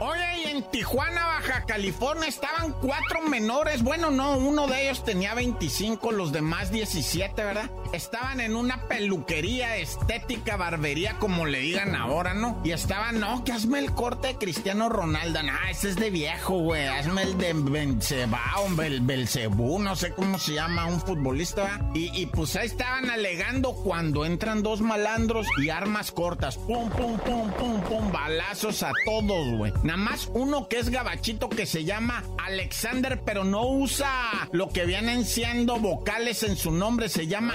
Oye, 0.00 0.42
y 0.44 0.50
en 0.50 0.62
Tijuana, 0.70 1.24
Baja 1.24 1.64
California, 1.66 2.26
estaban 2.26 2.72
cuatro 2.72 3.22
menores. 3.28 3.82
Bueno, 3.82 4.10
no, 4.10 4.36
uno 4.36 4.66
de 4.66 4.82
ellos 4.82 5.04
tenía 5.04 5.34
25, 5.34 6.10
los 6.10 6.32
demás 6.32 6.72
17, 6.72 7.44
¿verdad? 7.44 7.70
Estaban 7.92 8.40
en 8.40 8.54
una 8.54 8.86
peluquería, 8.88 9.76
estética, 9.76 10.56
barbería, 10.56 11.16
como 11.18 11.46
le 11.46 11.58
digan 11.58 11.94
ahora, 11.94 12.34
¿no? 12.34 12.60
Y 12.64 12.70
estaban, 12.70 13.20
no, 13.20 13.44
que 13.44 13.52
hazme 13.52 13.80
el 13.80 13.92
corte 13.92 14.28
de 14.28 14.34
Cristiano 14.36 14.88
Ronaldo. 14.88 15.40
Ah, 15.50 15.70
ese 15.70 15.90
es 15.90 15.96
de 15.96 16.10
viejo, 16.10 16.58
güey. 16.58 16.86
Hazme 16.86 17.22
el 17.22 17.38
de 17.38 17.52
Benzeba, 17.52 18.40
el 18.84 19.00
Belcebú, 19.00 19.78
no 19.78 19.96
sé 19.96 20.12
cómo 20.12 20.38
se 20.38 20.54
llama, 20.54 20.86
un 20.86 21.00
futbolista. 21.00 21.80
Y, 21.94 22.16
y 22.20 22.26
pues 22.26 22.54
ahí 22.56 22.66
estaban 22.66 23.10
alegando 23.10 23.74
cuando 23.74 24.24
entran 24.24 24.62
dos 24.62 24.80
malandros 24.80 25.46
y 25.58 25.70
armas 25.70 26.12
cortas. 26.12 26.56
Pum, 26.58 26.88
pum, 26.90 27.18
pum, 27.18 27.50
pum, 27.52 27.80
pum, 27.80 28.12
balazos 28.12 28.82
a 28.82 28.92
todos, 29.04 29.56
güey. 29.56 29.72
Nada 29.82 29.96
más 29.96 30.30
uno 30.32 30.68
que 30.68 30.78
es 30.78 30.90
gabachito 30.90 31.48
que 31.48 31.66
se 31.66 31.84
llama 31.84 32.22
Alexander, 32.44 33.20
pero 33.24 33.44
no 33.44 33.66
usa 33.66 34.48
lo 34.52 34.68
que 34.68 34.86
vienen 34.86 35.24
siendo 35.24 35.78
vocales 35.78 36.42
en 36.42 36.56
su 36.56 36.70
nombre. 36.70 37.08
Se 37.08 37.26
llama 37.26 37.54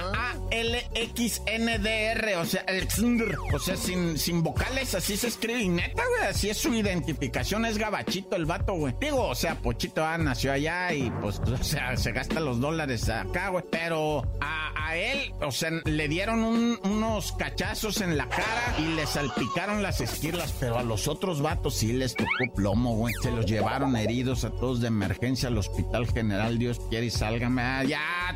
A-L-X-N-D-R, 0.51 2.35
o 2.37 2.45
sea. 2.45 2.65
O 3.53 3.59
sea, 3.59 3.75
sin, 3.77 4.17
sin 4.17 4.41
vocales, 4.43 4.95
así 4.95 5.17
se 5.17 5.27
escribe. 5.27 5.61
Y 5.61 5.69
neta, 5.69 6.03
güey, 6.07 6.29
así 6.29 6.49
es 6.49 6.57
su 6.57 6.73
identificación. 6.73 7.65
Es 7.65 7.77
gabachito 7.77 8.35
el 8.35 8.45
vato, 8.45 8.73
güey. 8.73 8.95
Digo, 8.99 9.27
o 9.27 9.35
sea, 9.35 9.55
Pochito 9.55 10.03
ah, 10.03 10.17
nació 10.17 10.51
allá 10.51 10.93
y 10.93 11.11
pues, 11.21 11.39
o 11.39 11.63
sea, 11.63 11.95
se 11.97 12.11
gasta 12.11 12.39
los 12.39 12.59
dólares 12.59 13.09
acá, 13.09 13.49
güey. 13.49 13.63
Pero 13.69 14.23
a, 14.41 14.87
a 14.87 14.95
él, 14.95 15.33
o 15.41 15.51
sea, 15.51 15.71
le 15.85 16.07
dieron 16.07 16.43
unos 16.83 17.31
cachazos 17.33 18.01
en 18.01 18.17
la 18.17 18.27
cara 18.29 18.75
y 18.79 18.95
le 18.95 19.05
salpicaron 19.05 19.81
las 19.81 20.01
esquirlas, 20.01 20.53
pero 20.59 20.77
a 20.77 20.83
los 20.83 21.07
otros 21.07 21.41
vatos 21.41 21.75
sí 21.75 21.93
les 21.93 22.15
tocó 22.15 22.53
plomo, 22.55 22.95
güey. 22.95 23.13
Se 23.21 23.31
los 23.31 23.45
llevaron 23.45 23.95
heridos 23.95 24.43
a 24.43 24.51
todos 24.51 24.81
de 24.81 24.87
emergencia 24.87 25.49
al 25.49 25.57
Hospital 25.57 26.07
General. 26.07 26.57
Dios 26.57 26.81
quiere 26.89 27.07
y 27.07 27.11
sálgame. 27.11 27.61
Ah, 27.61 27.83
ya. 27.83 28.35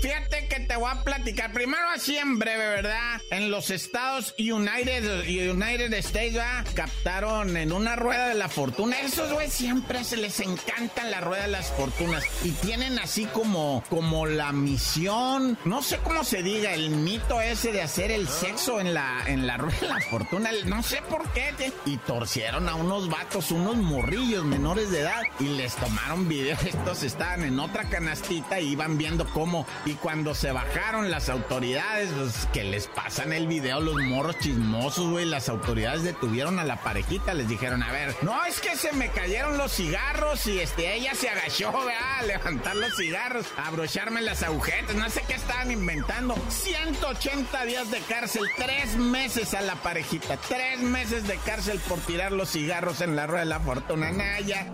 Fíjate 0.00 0.46
que 0.48 0.60
te 0.60 0.76
voy 0.76 0.90
a 0.90 1.02
platicar. 1.02 1.52
Primero 1.52 1.88
así 1.94 2.16
en 2.16 2.38
breve, 2.38 2.68
¿verdad? 2.68 3.20
En 3.30 3.50
los 3.50 3.70
Estados 3.70 4.34
United, 4.38 5.26
United 5.28 5.92
States. 5.94 6.38
Captaron 6.74 7.56
en 7.56 7.72
una 7.72 7.96
rueda 7.96 8.28
de 8.28 8.34
la 8.34 8.48
fortuna. 8.48 9.00
Esos, 9.00 9.32
güey, 9.32 9.50
siempre 9.50 10.04
se 10.04 10.16
les 10.16 10.38
encantan 10.40 11.10
la 11.10 11.20
rueda 11.20 11.42
de 11.42 11.48
las 11.48 11.72
fortunas. 11.72 12.24
Y 12.44 12.52
tienen 12.52 12.98
así 12.98 13.24
como, 13.26 13.82
como 13.90 14.26
la 14.26 14.52
misión, 14.52 15.58
no 15.64 15.82
sé 15.82 15.98
cómo 15.98 16.22
se 16.22 16.42
diga, 16.42 16.74
el 16.74 16.90
mito 16.90 17.40
ese 17.40 17.72
de 17.72 17.82
hacer 17.82 18.10
el 18.10 18.28
sexo 18.28 18.80
en 18.80 18.94
la, 18.94 19.24
en 19.26 19.46
la 19.46 19.56
rueda 19.56 19.80
de 19.80 19.88
la 19.88 20.00
fortuna. 20.00 20.50
No 20.66 20.82
sé 20.82 21.02
por 21.08 21.28
qué. 21.32 21.48
Y 21.86 21.96
torcieron 21.98 22.68
a 22.68 22.74
unos 22.74 23.08
vatos, 23.08 23.50
unos 23.50 23.76
morrillos 23.76 24.44
menores 24.44 24.90
de 24.90 25.00
edad. 25.00 25.22
Y 25.40 25.44
les 25.44 25.74
tomaron 25.76 26.28
videos. 26.28 26.62
Estos 26.64 27.02
estaban 27.02 27.42
en 27.42 27.58
otra 27.58 27.84
canastita 27.88 28.60
y 28.60 28.72
iban 28.72 28.98
viendo 28.98 29.26
cómo. 29.30 29.66
Y 29.84 29.94
cuando 29.94 30.34
se 30.34 30.52
bajaron 30.52 31.10
las 31.10 31.28
autoridades, 31.28 32.10
pues, 32.14 32.46
que 32.52 32.64
les 32.64 32.86
pasan 32.86 33.32
el 33.32 33.46
video, 33.46 33.80
los 33.80 33.96
morros 33.96 34.38
chismosos, 34.38 35.10
güey, 35.10 35.24
las 35.24 35.48
autoridades 35.48 36.02
detuvieron 36.02 36.58
a 36.58 36.64
la 36.64 36.76
parejita, 36.76 37.34
les 37.34 37.48
dijeron, 37.48 37.82
a 37.82 37.92
ver, 37.92 38.14
no 38.22 38.44
es 38.44 38.60
que 38.60 38.76
se 38.76 38.92
me 38.92 39.08
cayeron 39.10 39.56
los 39.56 39.72
cigarros 39.72 40.46
y 40.46 40.60
este, 40.60 40.94
ella 40.94 41.14
se 41.14 41.28
agachó, 41.28 41.72
¿verdad? 41.72 42.18
A 42.18 42.22
levantar 42.22 42.76
los 42.76 42.96
cigarros, 42.96 43.46
a 43.56 43.68
abrocharme 43.68 44.20
las 44.20 44.42
agujetas, 44.42 44.94
no 44.94 45.08
sé 45.10 45.22
qué 45.26 45.34
estaban 45.34 45.70
inventando. 45.70 46.34
180 46.48 47.64
días 47.64 47.90
de 47.90 48.00
cárcel, 48.00 48.44
tres 48.56 48.96
meses 48.96 49.54
a 49.54 49.60
la 49.60 49.76
parejita, 49.76 50.36
tres 50.36 50.80
meses 50.80 51.26
de 51.26 51.36
cárcel 51.38 51.80
por 51.88 51.98
tirar 52.00 52.32
los 52.32 52.50
cigarros 52.50 53.00
en 53.00 53.16
la 53.16 53.26
rueda 53.26 53.40
de 53.40 53.46
la 53.46 53.60
fortuna, 53.60 54.10
Naya. 54.10 54.72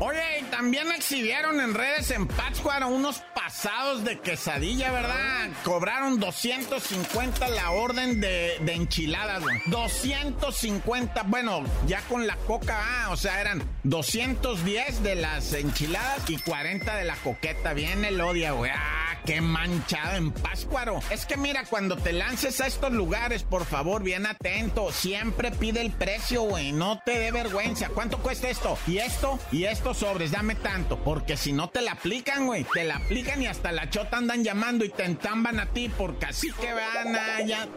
Oye, 0.00 0.40
y 0.40 0.44
también 0.44 0.90
exhibieron 0.92 1.60
en 1.60 1.74
redes 1.74 2.10
en 2.10 2.26
Pátzcuaro 2.26 2.88
unos 2.88 3.22
pasados 3.34 4.04
de 4.04 4.18
quesadilla, 4.18 4.90
¿verdad? 4.90 5.50
Cobraron 5.64 6.20
250 6.20 7.48
la 7.48 7.70
orden 7.70 8.20
de, 8.20 8.56
enchiladas, 8.66 9.42
güey. 9.42 9.60
250, 9.66 11.22
bueno, 11.24 11.64
ya 11.86 12.00
con 12.02 12.26
la 12.26 12.36
coca, 12.36 12.78
ah, 12.78 13.10
o 13.10 13.16
sea, 13.16 13.40
eran 13.40 13.62
210 13.84 15.02
de 15.02 15.14
las 15.16 15.52
enchiladas 15.52 16.28
y 16.28 16.38
40 16.38 16.96
de 16.96 17.04
la 17.04 17.16
coqueta. 17.16 17.74
Viene 17.74 18.08
el 18.08 18.20
odia, 18.20 18.52
güey. 18.52 18.70
Ah, 18.74 19.03
qué 19.24 19.40
manchado 19.40 20.16
en 20.16 20.32
Páscuaro. 20.32 21.00
Es 21.10 21.26
que 21.26 21.36
mira, 21.36 21.64
cuando 21.64 21.96
te 21.96 22.12
lances 22.12 22.60
a 22.60 22.66
estos 22.66 22.92
lugares, 22.92 23.42
por 23.42 23.64
favor, 23.64 24.02
bien 24.02 24.26
atento. 24.26 24.92
Siempre 24.92 25.50
pide 25.50 25.80
el 25.80 25.90
precio, 25.90 26.42
güey. 26.42 26.72
No 26.72 27.00
te 27.04 27.18
dé 27.18 27.32
vergüenza. 27.32 27.88
¿Cuánto 27.88 28.18
cuesta 28.18 28.48
esto? 28.48 28.78
Y 28.86 28.98
esto, 28.98 29.38
y 29.50 29.64
estos 29.64 29.98
sobres, 29.98 30.30
dame 30.30 30.54
tanto. 30.54 30.98
Porque 30.98 31.36
si 31.36 31.52
no 31.52 31.68
te 31.68 31.80
la 31.80 31.92
aplican, 31.92 32.46
güey. 32.46 32.64
Te 32.64 32.84
la 32.84 32.96
aplican 32.96 33.42
y 33.42 33.46
hasta 33.46 33.72
la 33.72 33.90
chota 33.90 34.18
andan 34.18 34.44
llamando 34.44 34.84
y 34.84 34.90
te 34.90 35.04
entamban 35.04 35.60
a 35.60 35.66
ti 35.66 35.90
porque 35.96 36.26
así 36.26 36.50
que 36.52 36.72
vean 36.72 37.16
allá. 37.16 37.68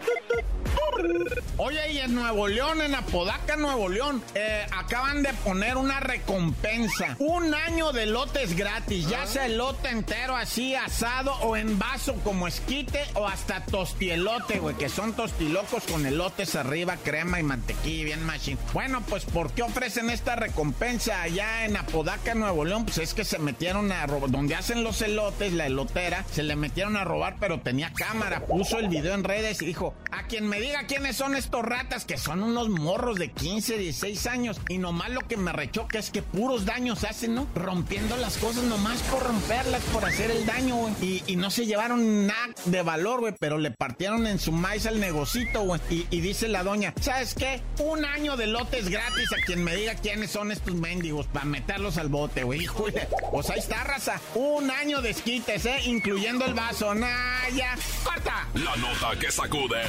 Oye, 1.58 1.92
y 1.92 2.00
en 2.00 2.16
Nuevo 2.16 2.48
León, 2.48 2.82
en 2.82 2.96
Apodaca, 2.96 3.56
Nuevo 3.56 3.90
León, 3.90 4.22
eh, 4.36 4.66
acaban 4.72 5.24
de 5.24 5.34
poner 5.34 5.78
una 5.78 6.00
recompensa. 6.00 7.16
Un 7.20 7.54
año 7.54 7.92
de 7.92 8.06
lotes 8.06 8.56
gratis, 8.56 9.08
ya 9.10 9.26
sea 9.26 9.46
el 9.46 9.58
lote 9.58 9.90
entero 9.90 10.36
así, 10.36 10.76
asado 10.76 11.37
o 11.42 11.58
en 11.58 11.78
vaso 11.80 12.16
como 12.24 12.48
esquite 12.48 13.02
o 13.16 13.28
hasta 13.28 13.66
tostielote, 13.66 14.60
güey, 14.60 14.76
que 14.76 14.90
son 14.90 15.14
tostilocos 15.14 15.84
con 15.84 16.06
elotes 16.06 16.56
arriba, 16.56 16.98
crema 16.98 17.40
y 17.40 17.44
mantequilla, 17.44 18.06
bien 18.06 18.24
machine. 18.26 18.58
Bueno, 18.74 19.04
pues 19.08 19.26
¿por 19.26 19.52
qué 19.52 19.64
ofrecen 19.64 20.10
esta 20.10 20.36
recompensa 20.36 21.22
allá 21.22 21.66
en 21.66 21.78
Apodaca, 21.78 22.36
Nuevo 22.36 22.66
León? 22.66 22.86
Pues 22.86 22.98
es 23.00 23.14
que 23.14 23.24
se 23.24 23.40
metieron 23.40 23.92
a 23.92 24.06
robar, 24.06 24.32
donde 24.32 24.56
hacen 24.56 24.84
los 24.84 25.02
elotes, 25.02 25.54
la 25.54 25.68
elotera, 25.68 26.26
se 26.32 26.44
le 26.44 26.56
metieron 26.56 26.98
a 26.98 27.04
robar, 27.04 27.38
pero 27.40 27.62
tenía 27.62 27.92
cámara, 27.94 28.46
puso 28.46 28.80
el 28.80 28.90
video 28.90 29.14
en 29.14 29.24
redes 29.24 29.62
y 29.62 29.66
dijo, 29.66 29.94
a 30.12 30.24
quien 30.24 30.48
me 30.48 30.60
diga 30.60 30.88
quiénes 30.88 31.16
son 31.16 31.36
estos 31.36 31.64
ratas, 31.64 32.06
que 32.06 32.18
son 32.18 32.44
unos 32.44 32.70
morros 32.70 33.18
de 33.18 33.32
15, 33.32 33.78
16 33.78 34.28
años, 34.28 34.60
y 34.70 34.78
nomás 34.78 35.10
lo 35.10 35.22
que 35.22 35.38
me 35.38 35.52
rechoca 35.52 36.00
es 36.00 36.10
que 36.10 36.22
puros 36.22 36.66
daños 36.66 37.04
hacen, 37.04 37.36
¿no? 37.36 37.48
Rompiendo 37.56 38.18
las 38.18 38.38
cosas 38.38 38.64
nomás 38.64 39.02
por 39.04 39.24
romperlas, 39.24 39.82
por 39.94 40.06
hacer 40.06 40.32
el 40.32 40.46
daño, 40.46 40.76
güey. 40.76 41.24
Y, 41.27 41.27
y 41.28 41.36
no 41.36 41.52
se 41.52 41.66
llevaron 41.66 42.28
nada 42.28 42.48
de 42.66 42.82
valor, 42.82 43.20
güey, 43.20 43.34
pero 43.40 43.58
le 43.58 43.72
partieron 43.72 44.26
en 44.28 44.40
su 44.40 44.52
maíz 44.52 44.86
al 44.86 45.00
negocito, 45.00 45.62
güey. 45.62 45.82
Y, 45.90 46.22
dice 46.22 46.48
la 46.48 46.64
doña, 46.64 46.94
¿sabes 47.02 47.34
qué? 47.34 47.62
Un 47.80 48.06
año 48.06 48.38
de 48.38 48.48
lotes 48.48 48.90
gratis 48.90 49.32
a 49.34 49.46
quien 49.46 49.64
me 49.64 49.76
diga 49.76 49.96
quiénes 49.96 50.32
son 50.32 50.52
estos 50.52 50.74
mendigos 50.74 51.28
para 51.28 51.46
meterlos 51.46 51.98
al 51.98 52.10
bote, 52.10 52.44
güey. 52.44 52.64
Híjole, 52.64 53.08
pues 53.32 53.50
ahí 53.50 53.60
está, 53.60 53.84
raza. 53.84 54.20
Un 54.36 54.72
año 54.72 55.02
de 55.02 55.12
esquites, 55.12 55.66
¿eh? 55.66 55.80
Incluyendo 55.86 56.46
el 56.46 56.54
vaso. 56.54 56.96
Naya, 56.96 57.76
corta. 58.04 58.48
La 58.54 58.76
nota 58.78 59.20
que 59.20 59.32
sacude. 59.32 59.82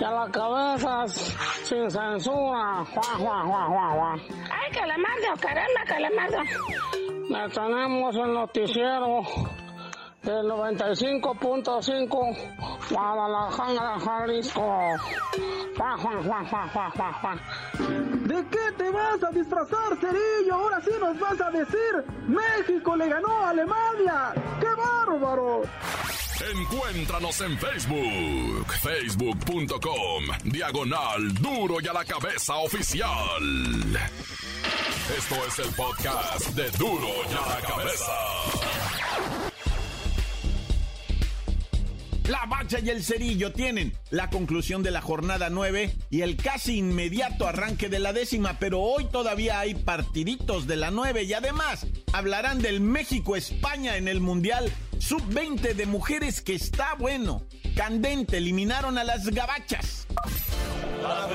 y 0.00 0.04
a 0.04 0.10
la 0.10 0.30
cabeza 0.30 1.06
sin 1.08 1.90
censura. 1.90 2.84
Ay, 4.50 4.70
que 4.72 4.86
le 4.86 4.96
mande, 4.96 5.26
caramba, 5.40 5.84
que 5.86 6.00
le 6.00 6.10
mande. 6.10 6.38
Le 7.28 7.48
tenemos 7.50 8.16
el 8.16 8.32
noticiero 8.32 9.22
del 10.22 10.46
95.5 10.46 12.36
Guadalajara, 12.90 14.00
Jalisco. 14.00 14.96
¿De 18.26 18.46
qué 18.50 18.72
te 18.76 18.90
vas 18.90 19.22
a 19.22 19.30
disfrazar, 19.30 19.96
Cerillo? 20.00 20.54
Ahora 20.54 20.80
sí 20.80 20.90
nos 21.00 21.18
vas 21.18 21.40
a 21.40 21.50
decir, 21.50 22.04
México 22.26 22.96
le 22.96 23.08
ganó 23.08 23.28
a 23.28 23.50
Alemania. 23.50 24.32
¡Qué 24.60 24.68
bárbaro! 24.74 25.62
Encuéntranos 26.50 27.40
en 27.40 27.56
Facebook, 27.56 28.66
facebook.com, 28.82 30.24
diagonal 30.44 31.34
duro 31.34 31.76
y 31.80 31.86
a 31.86 31.92
la 31.92 32.04
cabeza 32.04 32.56
oficial. 32.56 33.06
Esto 35.16 35.36
es 35.46 35.58
el 35.60 35.74
podcast 35.74 36.48
de 36.56 36.70
duro 36.72 37.08
y 37.30 37.34
a 37.34 37.48
la 37.48 37.60
cabeza. 37.66 38.12
La 42.28 42.46
Bacha 42.46 42.78
y 42.80 42.88
el 42.90 43.02
Cerillo 43.02 43.52
tienen 43.52 43.92
la 44.10 44.30
conclusión 44.30 44.82
de 44.82 44.90
la 44.90 45.00
jornada 45.00 45.50
9 45.50 45.94
y 46.10 46.22
el 46.22 46.36
casi 46.36 46.78
inmediato 46.78 47.46
arranque 47.46 47.88
de 47.88 47.98
la 47.98 48.12
décima, 48.12 48.58
pero 48.58 48.80
hoy 48.80 49.06
todavía 49.06 49.60
hay 49.60 49.74
partiditos 49.74 50.66
de 50.66 50.76
la 50.76 50.90
9 50.90 51.24
y 51.24 51.34
además 51.34 51.86
hablarán 52.12 52.62
del 52.62 52.80
México-España 52.80 53.96
en 53.96 54.08
el 54.08 54.20
Mundial 54.20 54.72
Sub-20 55.02 55.74
de 55.74 55.84
mujeres 55.86 56.40
que 56.40 56.54
está 56.54 56.94
bueno. 56.94 57.42
Candente, 57.74 58.36
eliminaron 58.36 58.98
a 58.98 59.04
las 59.04 59.26
gabachas. 59.26 60.06
¡La 61.02 61.26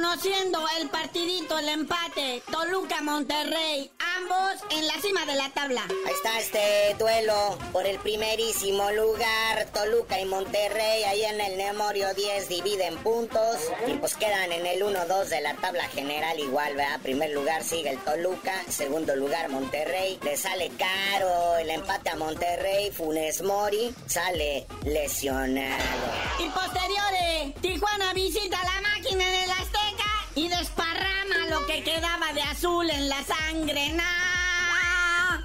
brevedad, 0.00 0.10
reconociendo 0.10 0.64
el 0.78 0.88
partidito, 0.88 1.58
el 1.58 1.68
empate, 1.68 2.42
Toluca-Monterrey 2.50 3.90
en 4.70 4.86
la 4.86 4.94
cima 5.00 5.24
de 5.26 5.34
la 5.34 5.50
tabla. 5.50 5.82
Ahí 6.06 6.12
está 6.12 6.38
este 6.38 6.94
duelo 6.98 7.58
por 7.72 7.86
el 7.86 7.98
primerísimo 7.98 8.90
lugar. 8.92 9.66
Toluca 9.72 10.20
y 10.20 10.24
Monterrey 10.24 11.04
ahí 11.04 11.24
en 11.24 11.40
el 11.40 11.56
Nemorio 11.56 12.12
10 12.14 12.48
dividen 12.48 12.96
puntos 12.98 13.56
y 13.86 13.94
pues 13.94 14.14
quedan 14.16 14.52
en 14.52 14.66
el 14.66 14.82
1-2 14.82 15.24
de 15.26 15.40
la 15.40 15.54
tabla 15.56 15.84
general 15.88 16.38
igual, 16.38 16.76
¿verdad? 16.76 17.00
Primer 17.00 17.30
lugar 17.30 17.64
sigue 17.64 17.90
el 17.90 17.98
Toluca, 17.98 18.54
segundo 18.68 19.16
lugar 19.16 19.48
Monterrey. 19.48 20.18
Le 20.22 20.36
sale 20.36 20.70
caro 20.78 21.56
el 21.58 21.70
empate 21.70 22.10
a 22.10 22.16
Monterrey. 22.16 22.90
Funes 22.90 23.42
Mori 23.42 23.94
sale 24.06 24.66
lesionado. 24.84 25.84
Y 26.38 26.48
posteriores, 26.50 27.60
Tijuana 27.60 28.12
visita 28.14 28.58
la 28.62 28.88
máquina 28.88 29.28
en 29.28 29.34
el 29.44 29.50
que 31.66 31.82
quedaba 31.82 32.32
de 32.32 32.42
azul 32.42 32.88
en 32.90 33.08
la 33.08 33.22
sangre. 33.24 33.92
¡Nah! 33.92 34.29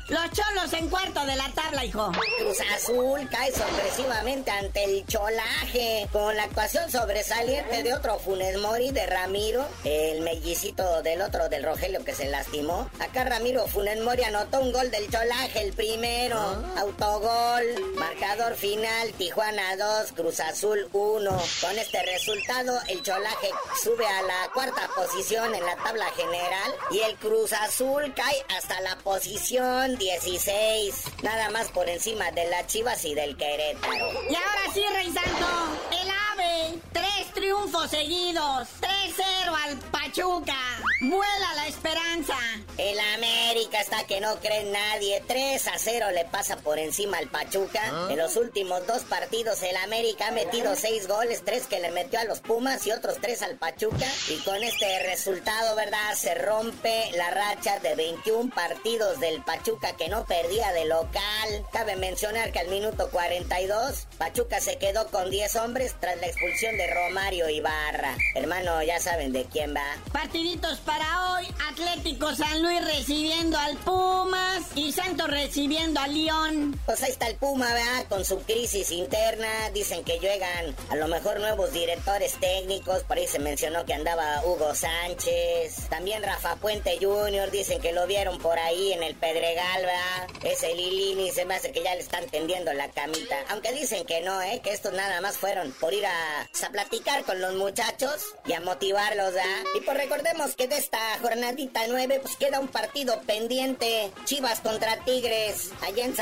Los 0.08 0.22
cholos 0.34 0.72
en 0.74 0.88
cuarto 0.88 1.26
de 1.26 1.36
la 1.36 1.50
tabla, 1.56 1.84
hijo. 1.84 2.12
Cruz 2.38 2.58
Azul 2.76 3.28
cae 3.28 3.52
sorpresivamente 3.52 4.52
ante 4.52 4.84
el 4.84 5.04
cholaje 5.08 6.08
con 6.12 6.36
la 6.36 6.44
actuación 6.44 6.92
sobresaliente 6.92 7.82
de 7.82 7.92
otro 7.92 8.20
Funes 8.20 8.56
Mori 8.60 8.92
de 8.92 9.08
Ramiro, 9.08 9.68
el 9.84 10.22
mellicito 10.22 11.02
del 11.02 11.24
otro 11.24 11.50
del 11.50 11.64
Rogelio 11.64 12.06
que 12.06 12.14
se 12.14 12.30
lastimó. 12.30 12.88
Acá 13.00 13.24
Ramiro 13.24 13.66
Funes 13.66 14.00
Mori 14.04 14.24
anotó 14.24 14.60
un 14.60 14.72
gol 14.72 14.92
del 14.92 15.10
cholaje, 15.10 15.64
el 15.64 15.74
primero, 15.74 16.38
autogol, 16.78 17.64
marcador 17.96 18.54
final, 18.54 19.12
Tijuana 19.14 19.76
2, 19.76 20.12
Cruz 20.12 20.40
Azul 20.40 20.88
1. 20.94 21.32
Con 21.62 21.80
este 21.80 22.04
resultado, 22.04 22.80
el 22.90 23.02
cholaje 23.02 23.50
sube 23.82 24.06
a 24.06 24.22
la 24.22 24.52
cuarta 24.54 24.88
posición 24.96 25.56
en 25.56 25.66
la 25.66 25.76
tabla 25.78 26.06
general 26.12 26.76
y 26.92 27.00
el 27.00 27.16
Cruz 27.16 27.54
Azul 27.54 28.14
cae 28.16 28.46
hasta 28.56 28.80
la 28.82 28.96
posición 28.98 29.95
16, 29.98 31.04
nada 31.24 31.50
más 31.50 31.70
por 31.70 31.90
encima 31.90 32.32
de 32.32 32.50
las 32.50 32.68
Chivas 32.68 33.04
y 33.06 33.14
del 33.14 33.36
Querétaro. 33.38 34.12
Y 34.30 34.36
ahora 34.36 34.74
sí, 34.74 34.82
Rey 34.94 35.12
Santo, 35.12 35.48
el 35.92 36.10
AVE, 36.10 36.80
tres 36.92 37.34
triunfos 37.34 37.90
seguidos, 37.90 38.68
3-0 38.82 39.56
al 39.66 39.78
Pachuca, 39.92 40.58
vuela 41.02 41.54
la 41.56 41.68
esperanza. 41.68 42.36
El 42.78 43.00
América 43.16 43.80
está 43.82 44.06
que 44.06 44.20
no 44.20 44.36
cree 44.38 44.62
en 44.62 44.72
nadie, 44.72 45.24
3 45.28 45.68
a 45.68 45.78
0 45.78 46.12
le 46.12 46.26
pasa 46.26 46.58
por 46.58 46.80
encima 46.80 47.18
al 47.18 47.30
Pachuca. 47.30 48.08
En 48.10 48.18
los 48.18 48.36
últimos 48.36 48.86
dos 48.88 49.04
partidos 49.04 49.62
el 49.64 49.76
América 49.78 50.28
ha 50.28 50.32
metido 50.32 50.76
6 50.76 51.08
goles, 51.08 51.44
3 51.44 51.68
que 51.68 51.80
le 51.80 51.92
metió 51.92 52.20
a 52.20 52.26
los 52.26 52.40
Pumas 52.40 52.86
y 52.88 52.92
otros 52.92 53.18
3 53.22 53.42
al 53.44 53.56
Pachuca. 53.56 54.06
Y 54.30 54.38
con 54.44 54.62
este 54.64 55.04
resultado, 55.04 55.76
¿verdad? 55.76 56.16
Se 56.16 56.36
rompe 56.36 57.12
la 57.16 57.30
racha 57.32 57.80
de 57.80 57.96
21 57.96 58.54
partidos 58.54 59.20
del 59.20 59.42
Pachuca 59.44 59.96
que 59.96 60.10
no 60.10 60.26
perdía 60.26 60.72
de 60.74 60.86
local. 60.86 61.66
Cabe 61.72 61.96
mencionar 61.96 62.52
que 62.52 62.60
al 62.60 62.68
minuto 62.68 63.10
42, 63.12 64.08
Pachuca 64.18 64.60
se 64.60 64.78
quedó 64.78 65.08
con 65.08 65.30
10 65.30 65.56
hombres 65.58 65.96
tras 66.00 66.18
la 66.20 66.28
expulsión 66.28 66.78
de 66.78 66.88
Romario 66.94 67.50
Ibarra. 67.50 68.18
Hermano, 68.36 68.82
ya 68.84 69.00
saben 69.00 69.32
de 69.32 69.46
quién 69.46 69.76
va. 69.76 69.86
Partiditos 70.12 70.80
para 70.86 71.34
hoy, 71.34 71.48
Atlético 71.70 72.34
San 72.36 72.62
Luis 72.62 72.84
recibiendo 72.86 73.58
al 73.58 73.76
Pumas 73.78 74.64
y 74.76 74.92
Santos 74.92 75.30
recibiendo 75.30 76.00
al 76.00 76.14
León. 76.14 76.80
Pues 76.86 77.02
ahí 77.04 77.12
está 77.12 77.28
el 77.28 77.36
Puma, 77.36 77.74
¿verdad? 77.74 78.06
Con 78.08 78.24
su 78.24 78.40
crisis 78.40 78.92
interna. 78.92 79.70
Dicen 79.74 80.04
que 80.04 80.20
llegan 80.20 80.76
a 80.90 80.96
lo 80.96 81.08
mejor 81.08 81.40
nuevos 81.40 81.72
directores 81.74 82.34
técnicos. 82.40 83.04
Por 83.04 83.18
ahí 83.18 83.28
se 83.28 83.40
mencionó 83.40 83.86
que 83.86 83.94
andaba 83.94 84.44
Hugo 84.46 84.76
Sánchez. 84.76 85.90
También 85.90 86.24
Rafa 86.24 86.56
Puente 86.58 86.98
Jr. 87.02 87.52
Dicen 87.52 87.82
que 87.82 87.92
lo 87.92 88.06
vieron 88.08 88.38
por 88.40 88.60
ahí 88.60 88.94
en 88.94 89.04
el 89.04 89.16
Pedregal, 89.16 89.82
¿verdad? 89.82 90.28
Ese 90.44 90.74
Lilini 90.76 91.32
se 91.32 91.46
me 91.46 91.56
hace 91.56 91.72
que 91.72 91.84
ya 91.84 91.96
le 91.96 92.02
están 92.02 92.26
tendiendo 92.28 92.72
la 92.74 92.90
camita. 92.92 93.36
Aunque 93.50 93.74
dicen 93.74 94.06
que 94.06 94.22
no, 94.22 94.42
¿eh? 94.42 94.62
Que 94.64 94.72
estos 94.72 94.94
nada 94.94 95.20
más 95.22 95.38
fueron 95.38 95.72
por 95.74 95.94
ir 95.94 96.06
a, 96.06 96.42
a 96.42 96.70
platicar 96.72 97.24
con 97.24 97.42
los 97.42 97.56
muchachos 97.56 98.22
y 98.46 98.54
a 98.54 98.62
motivarlos, 98.62 99.34
¿verdad? 99.34 99.64
Y 99.76 99.82
pues 99.82 99.98
recordemos 99.98 100.56
que 100.56 100.68
de 100.68 100.75
esta 100.78 101.00
jornadita 101.22 101.82
9 101.88 102.20
pues 102.22 102.36
queda 102.36 102.60
un 102.60 102.68
partido 102.68 103.22
pendiente. 103.22 104.12
Chivas 104.26 104.60
contra 104.60 105.04
Tigres. 105.06 105.72
Allá 105.82 106.06
en. 106.06 106.16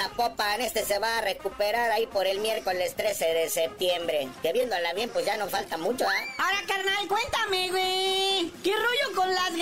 Este 0.60 0.84
se 0.84 1.00
va 1.00 1.18
a 1.18 1.22
recuperar 1.22 1.92
ahí 1.92 2.08
por 2.08 2.28
el 2.28 2.40
miércoles 2.40 2.96
13 2.96 3.26
de 3.26 3.50
septiembre. 3.50 4.30
Que 4.42 4.54
viéndola 4.54 4.94
bien, 4.94 5.10
pues 5.10 5.26
ya 5.26 5.38
no 5.38 5.48
falta 5.48 5.78
mucho, 5.78 6.06
¿ah? 6.06 6.44
Ahora, 6.44 6.58
carnal, 6.68 7.08
cuéntame, 7.08 7.70
güey. 7.70 8.52
¿Qué 8.64 8.74
rollo 8.76 9.16
con 9.16 9.34
las 9.34 9.56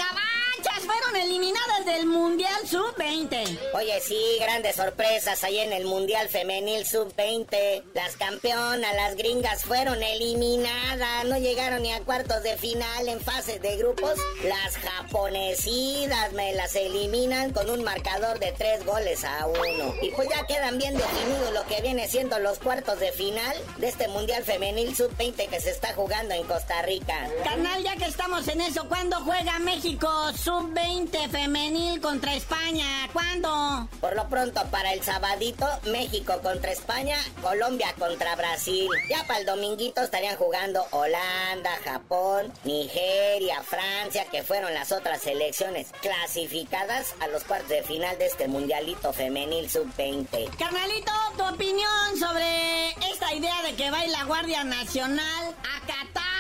Fueron 0.62 1.16
eliminadas 1.16 1.86
del 1.86 2.06
Mundial 2.06 2.68
Sub-20. 2.68 3.60
Oye, 3.74 4.00
sí, 4.02 4.20
grandes 4.40 4.76
sorpresas 4.76 5.44
ahí 5.44 5.60
en 5.60 5.74
el 5.74 5.86
Mundial 5.86 6.28
Femenil 6.28 6.86
Sub-20. 6.86 7.84
Las 7.94 8.16
campeonas, 8.18 8.94
las 8.96 9.16
gringas, 9.16 9.64
fueron 9.64 10.04
eliminadas. 10.04 11.26
No 11.26 11.38
llegaron 11.38 11.82
ni 11.82 11.92
a 11.92 12.02
cuartos 12.02 12.44
de 12.44 12.58
final 12.58 13.08
en 13.08 13.22
fase 13.22 13.60
de 13.60 13.78
grupos. 13.78 14.16
Las 14.44 14.78
japonesidas 14.78 16.34
me 16.34 16.54
las 16.54 16.76
eliminan 16.76 17.54
con 17.54 17.70
un 17.70 17.84
marcador 17.84 18.40
de 18.40 18.52
tres 18.52 18.86
goles 18.86 19.24
a 19.24 19.48
uno. 19.48 19.96
Y 20.02 20.12
pues 20.12 20.30
ya 20.30 20.46
quedan 20.46 20.78
bien 20.78 20.96
definidos 20.96 21.54
lo 21.54 21.66
que 21.68 21.82
viene 21.82 22.08
siendo 22.08 22.38
los 22.40 22.60
cuartos 22.60 23.00
de 23.00 23.12
final 23.12 23.56
de 23.78 23.88
este 23.88 24.08
Mundial 24.10 24.44
Femenil 24.44 24.96
Sub-20 24.96 25.48
que 25.48 25.62
se 25.62 25.72
está 25.72 25.94
jugando 25.94 26.34
en 26.34 26.44
Costa 26.44 26.82
Rica. 26.82 27.28
Carnal, 27.44 27.84
ya 27.84 27.96
que 27.96 28.06
estamos 28.06 28.48
en 28.48 28.62
eso, 28.62 28.88
¿cuándo 28.88 29.18
juega 29.22 29.58
México 29.60 30.10
Sub-20 30.52 31.30
femenil 31.30 32.02
contra 32.02 32.36
España? 32.36 32.86
¿Cuándo? 33.14 33.88
Por 34.02 34.18
lo 34.18 34.28
pronto, 34.28 34.62
para 34.70 34.92
el 34.92 35.02
sabadito, 35.02 35.66
México 35.86 36.42
contra 36.44 36.74
España, 36.74 37.16
Colombia 37.42 37.96
contra 37.98 38.36
Brasil. 38.36 38.90
Ya 39.10 39.26
para 39.28 39.40
el 39.40 39.46
dominguito 39.46 40.02
estarían 40.02 40.36
jugando 40.36 40.86
Holanda, 40.92 41.72
Japón, 41.86 42.52
Nigeria, 42.66 43.64
Francia, 43.64 44.26
que 44.30 44.44
fueron 44.44 44.74
las 44.74 44.92
otras 44.92 45.22
selecciones 45.22 45.88
clasificadas 46.02 47.16
a 47.22 47.28
los 47.28 47.46
cuartos 47.46 47.70
de 47.70 47.84
final 47.84 48.18
de 48.18 48.26
este 48.26 48.50
mundialito 48.50 49.14
femenil 49.14 49.70
sub-20. 49.70 50.58
Carnalito, 50.58 51.14
tu 51.38 51.46
opinión 51.46 52.20
sobre 52.20 52.90
esta 53.10 53.34
idea 53.34 53.62
de 53.64 53.74
que 53.76 53.90
va 53.90 54.00
a 54.00 54.06
ir 54.06 54.12
la 54.12 54.26
Guardia 54.26 54.66
Nacional 54.66 55.56
a 55.64 55.88
Qatar 55.88 56.31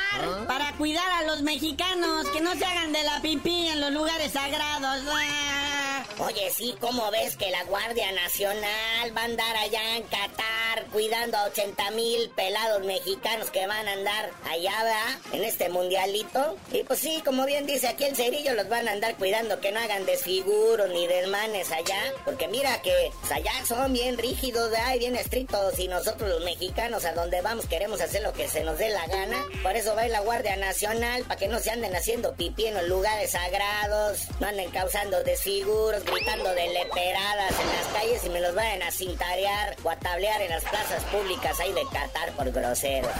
para 0.47 0.73
cuidar 0.73 1.09
a 1.19 1.23
los 1.23 1.41
mexicanos, 1.41 2.27
que 2.29 2.41
no 2.41 2.53
se 2.55 2.65
hagan 2.65 2.91
de 2.91 3.03
la 3.03 3.21
pipí 3.21 3.67
en 3.67 3.81
los 3.81 3.91
lugares 3.91 4.31
sagrados. 4.31 5.03
Ah. 5.09 5.70
Oye, 6.19 6.51
sí, 6.51 6.75
¿cómo 6.79 7.09
ves 7.11 7.35
que 7.37 7.49
la 7.49 7.63
Guardia 7.63 8.11
Nacional 8.11 9.15
va 9.15 9.21
a 9.21 9.25
andar 9.25 9.55
allá 9.55 9.97
en 9.97 10.03
Qatar 10.03 10.85
cuidando 10.91 11.37
a 11.37 11.45
80 11.45 11.91
mil 11.91 12.29
pelados 12.31 12.83
mexicanos 12.85 13.49
que 13.49 13.65
van 13.65 13.87
a 13.87 13.93
andar 13.93 14.29
allá, 14.49 14.71
¿verdad? 14.83 15.19
En 15.33 15.43
este 15.43 15.69
mundialito. 15.69 16.57
Y 16.71 16.83
pues 16.83 16.99
sí, 16.99 17.21
como 17.25 17.45
bien 17.45 17.65
dice 17.65 17.87
aquí 17.87 18.03
el 18.03 18.15
cerillo, 18.15 18.53
los 18.53 18.69
van 18.69 18.87
a 18.87 18.91
andar 18.91 19.15
cuidando 19.15 19.59
que 19.59 19.71
no 19.71 19.79
hagan 19.79 20.05
desfiguros 20.05 20.89
ni 20.89 21.07
desmanes 21.07 21.71
allá. 21.71 22.13
Porque 22.25 22.47
mira 22.47 22.81
que 22.81 23.11
pues, 23.19 23.31
allá 23.31 23.51
son 23.67 23.93
bien 23.93 24.17
rígidos, 24.17 24.69
¿verdad? 24.69 24.95
Y 24.95 24.99
bien 24.99 25.15
estrictos. 25.15 25.79
Y 25.79 25.87
nosotros 25.87 26.29
los 26.29 26.43
mexicanos 26.43 27.05
a 27.05 27.13
donde 27.13 27.41
vamos 27.41 27.67
queremos 27.67 28.01
hacer 28.01 28.21
lo 28.21 28.33
que 28.33 28.47
se 28.47 28.63
nos 28.63 28.77
dé 28.77 28.89
la 28.89 29.07
gana. 29.07 29.45
Por 29.63 29.75
eso 29.75 29.95
va 29.95 30.01
a 30.01 30.05
ir 30.05 30.11
la 30.11 30.21
Guardia 30.21 30.55
Nacional, 30.57 31.23
para 31.23 31.39
que 31.39 31.47
no 31.47 31.59
se 31.59 31.71
anden 31.71 31.95
haciendo 31.95 32.33
pipí 32.33 32.65
en 32.65 32.75
los 32.75 32.87
lugares 32.87 33.31
sagrados. 33.31 34.19
No 34.39 34.47
anden 34.47 34.69
causando 34.71 35.23
desfiguros, 35.23 36.00
gritando 36.03 36.53
de 36.53 36.67
leperadas 36.69 37.59
en 37.59 37.67
las 37.67 37.87
calles 37.93 38.25
y 38.25 38.29
me 38.29 38.41
los 38.41 38.55
vayan 38.55 38.81
a 38.83 38.91
cintarear 38.91 39.75
o 39.83 39.89
a 39.89 39.95
tablear 39.95 40.41
en 40.41 40.49
las 40.49 40.63
plazas 40.63 41.03
públicas 41.05 41.59
ahí 41.59 41.71
de 41.73 41.83
Qatar 41.91 42.31
por 42.33 42.51
groseros. 42.51 43.11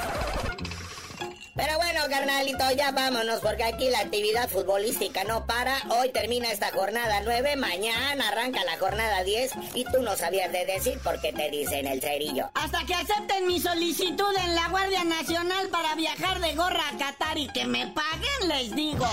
Pero 1.54 1.76
bueno, 1.78 2.00
carnalito, 2.10 2.72
ya 2.72 2.92
vámonos 2.92 3.42
porque 3.42 3.64
aquí 3.64 3.90
la 3.90 4.00
actividad 4.00 4.50
futbolística 4.50 5.26
no 5.26 5.46
para. 5.46 5.78
Hoy 5.90 6.10
termina 6.10 6.50
esta 6.50 6.72
jornada 6.72 7.22
9, 7.26 7.58
mañana 7.58 8.30
arranca 8.30 8.64
la 8.64 8.78
jornada 8.78 9.24
10 9.24 9.52
y 9.76 9.84
tú 9.86 10.02
no 10.02 10.16
sabías 10.16 10.52
de 10.52 10.66
decir 10.66 10.98
por 11.04 11.20
qué 11.20 11.34
te 11.34 11.50
dicen 11.50 11.88
el 11.88 12.02
cerillo. 12.02 12.50
Hasta 12.54 12.86
que 12.86 12.96
acepten 12.96 13.48
mi 13.48 13.60
solicitud 13.60 14.34
en 14.44 14.56
la 14.56 14.70
Guardia 14.70 15.04
Nacional 15.04 15.68
para 15.68 15.94
viajar 15.96 16.40
de 16.40 16.56
gorra 16.56 16.88
a 16.88 16.98
Qatar 16.98 17.38
y 17.38 17.48
que 17.50 17.66
me 17.66 17.86
paguen, 17.88 18.48
les 18.48 18.74
digo. 18.74 19.08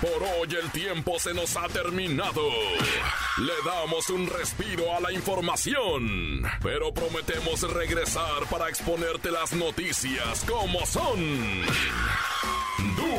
Por 0.00 0.22
hoy 0.22 0.48
el 0.58 0.70
tiempo 0.70 1.18
se 1.18 1.34
nos 1.34 1.56
ha 1.56 1.68
terminado. 1.68 2.48
Le 3.36 3.52
damos 3.66 4.08
un 4.08 4.26
respiro 4.26 4.96
a 4.96 5.00
la 5.00 5.12
información, 5.12 6.42
pero 6.62 6.92
prometemos 6.94 7.62
regresar 7.70 8.46
para 8.50 8.70
exponerte 8.70 9.30
las 9.30 9.52
noticias 9.52 10.44
como 10.48 10.86
son. 10.86 11.66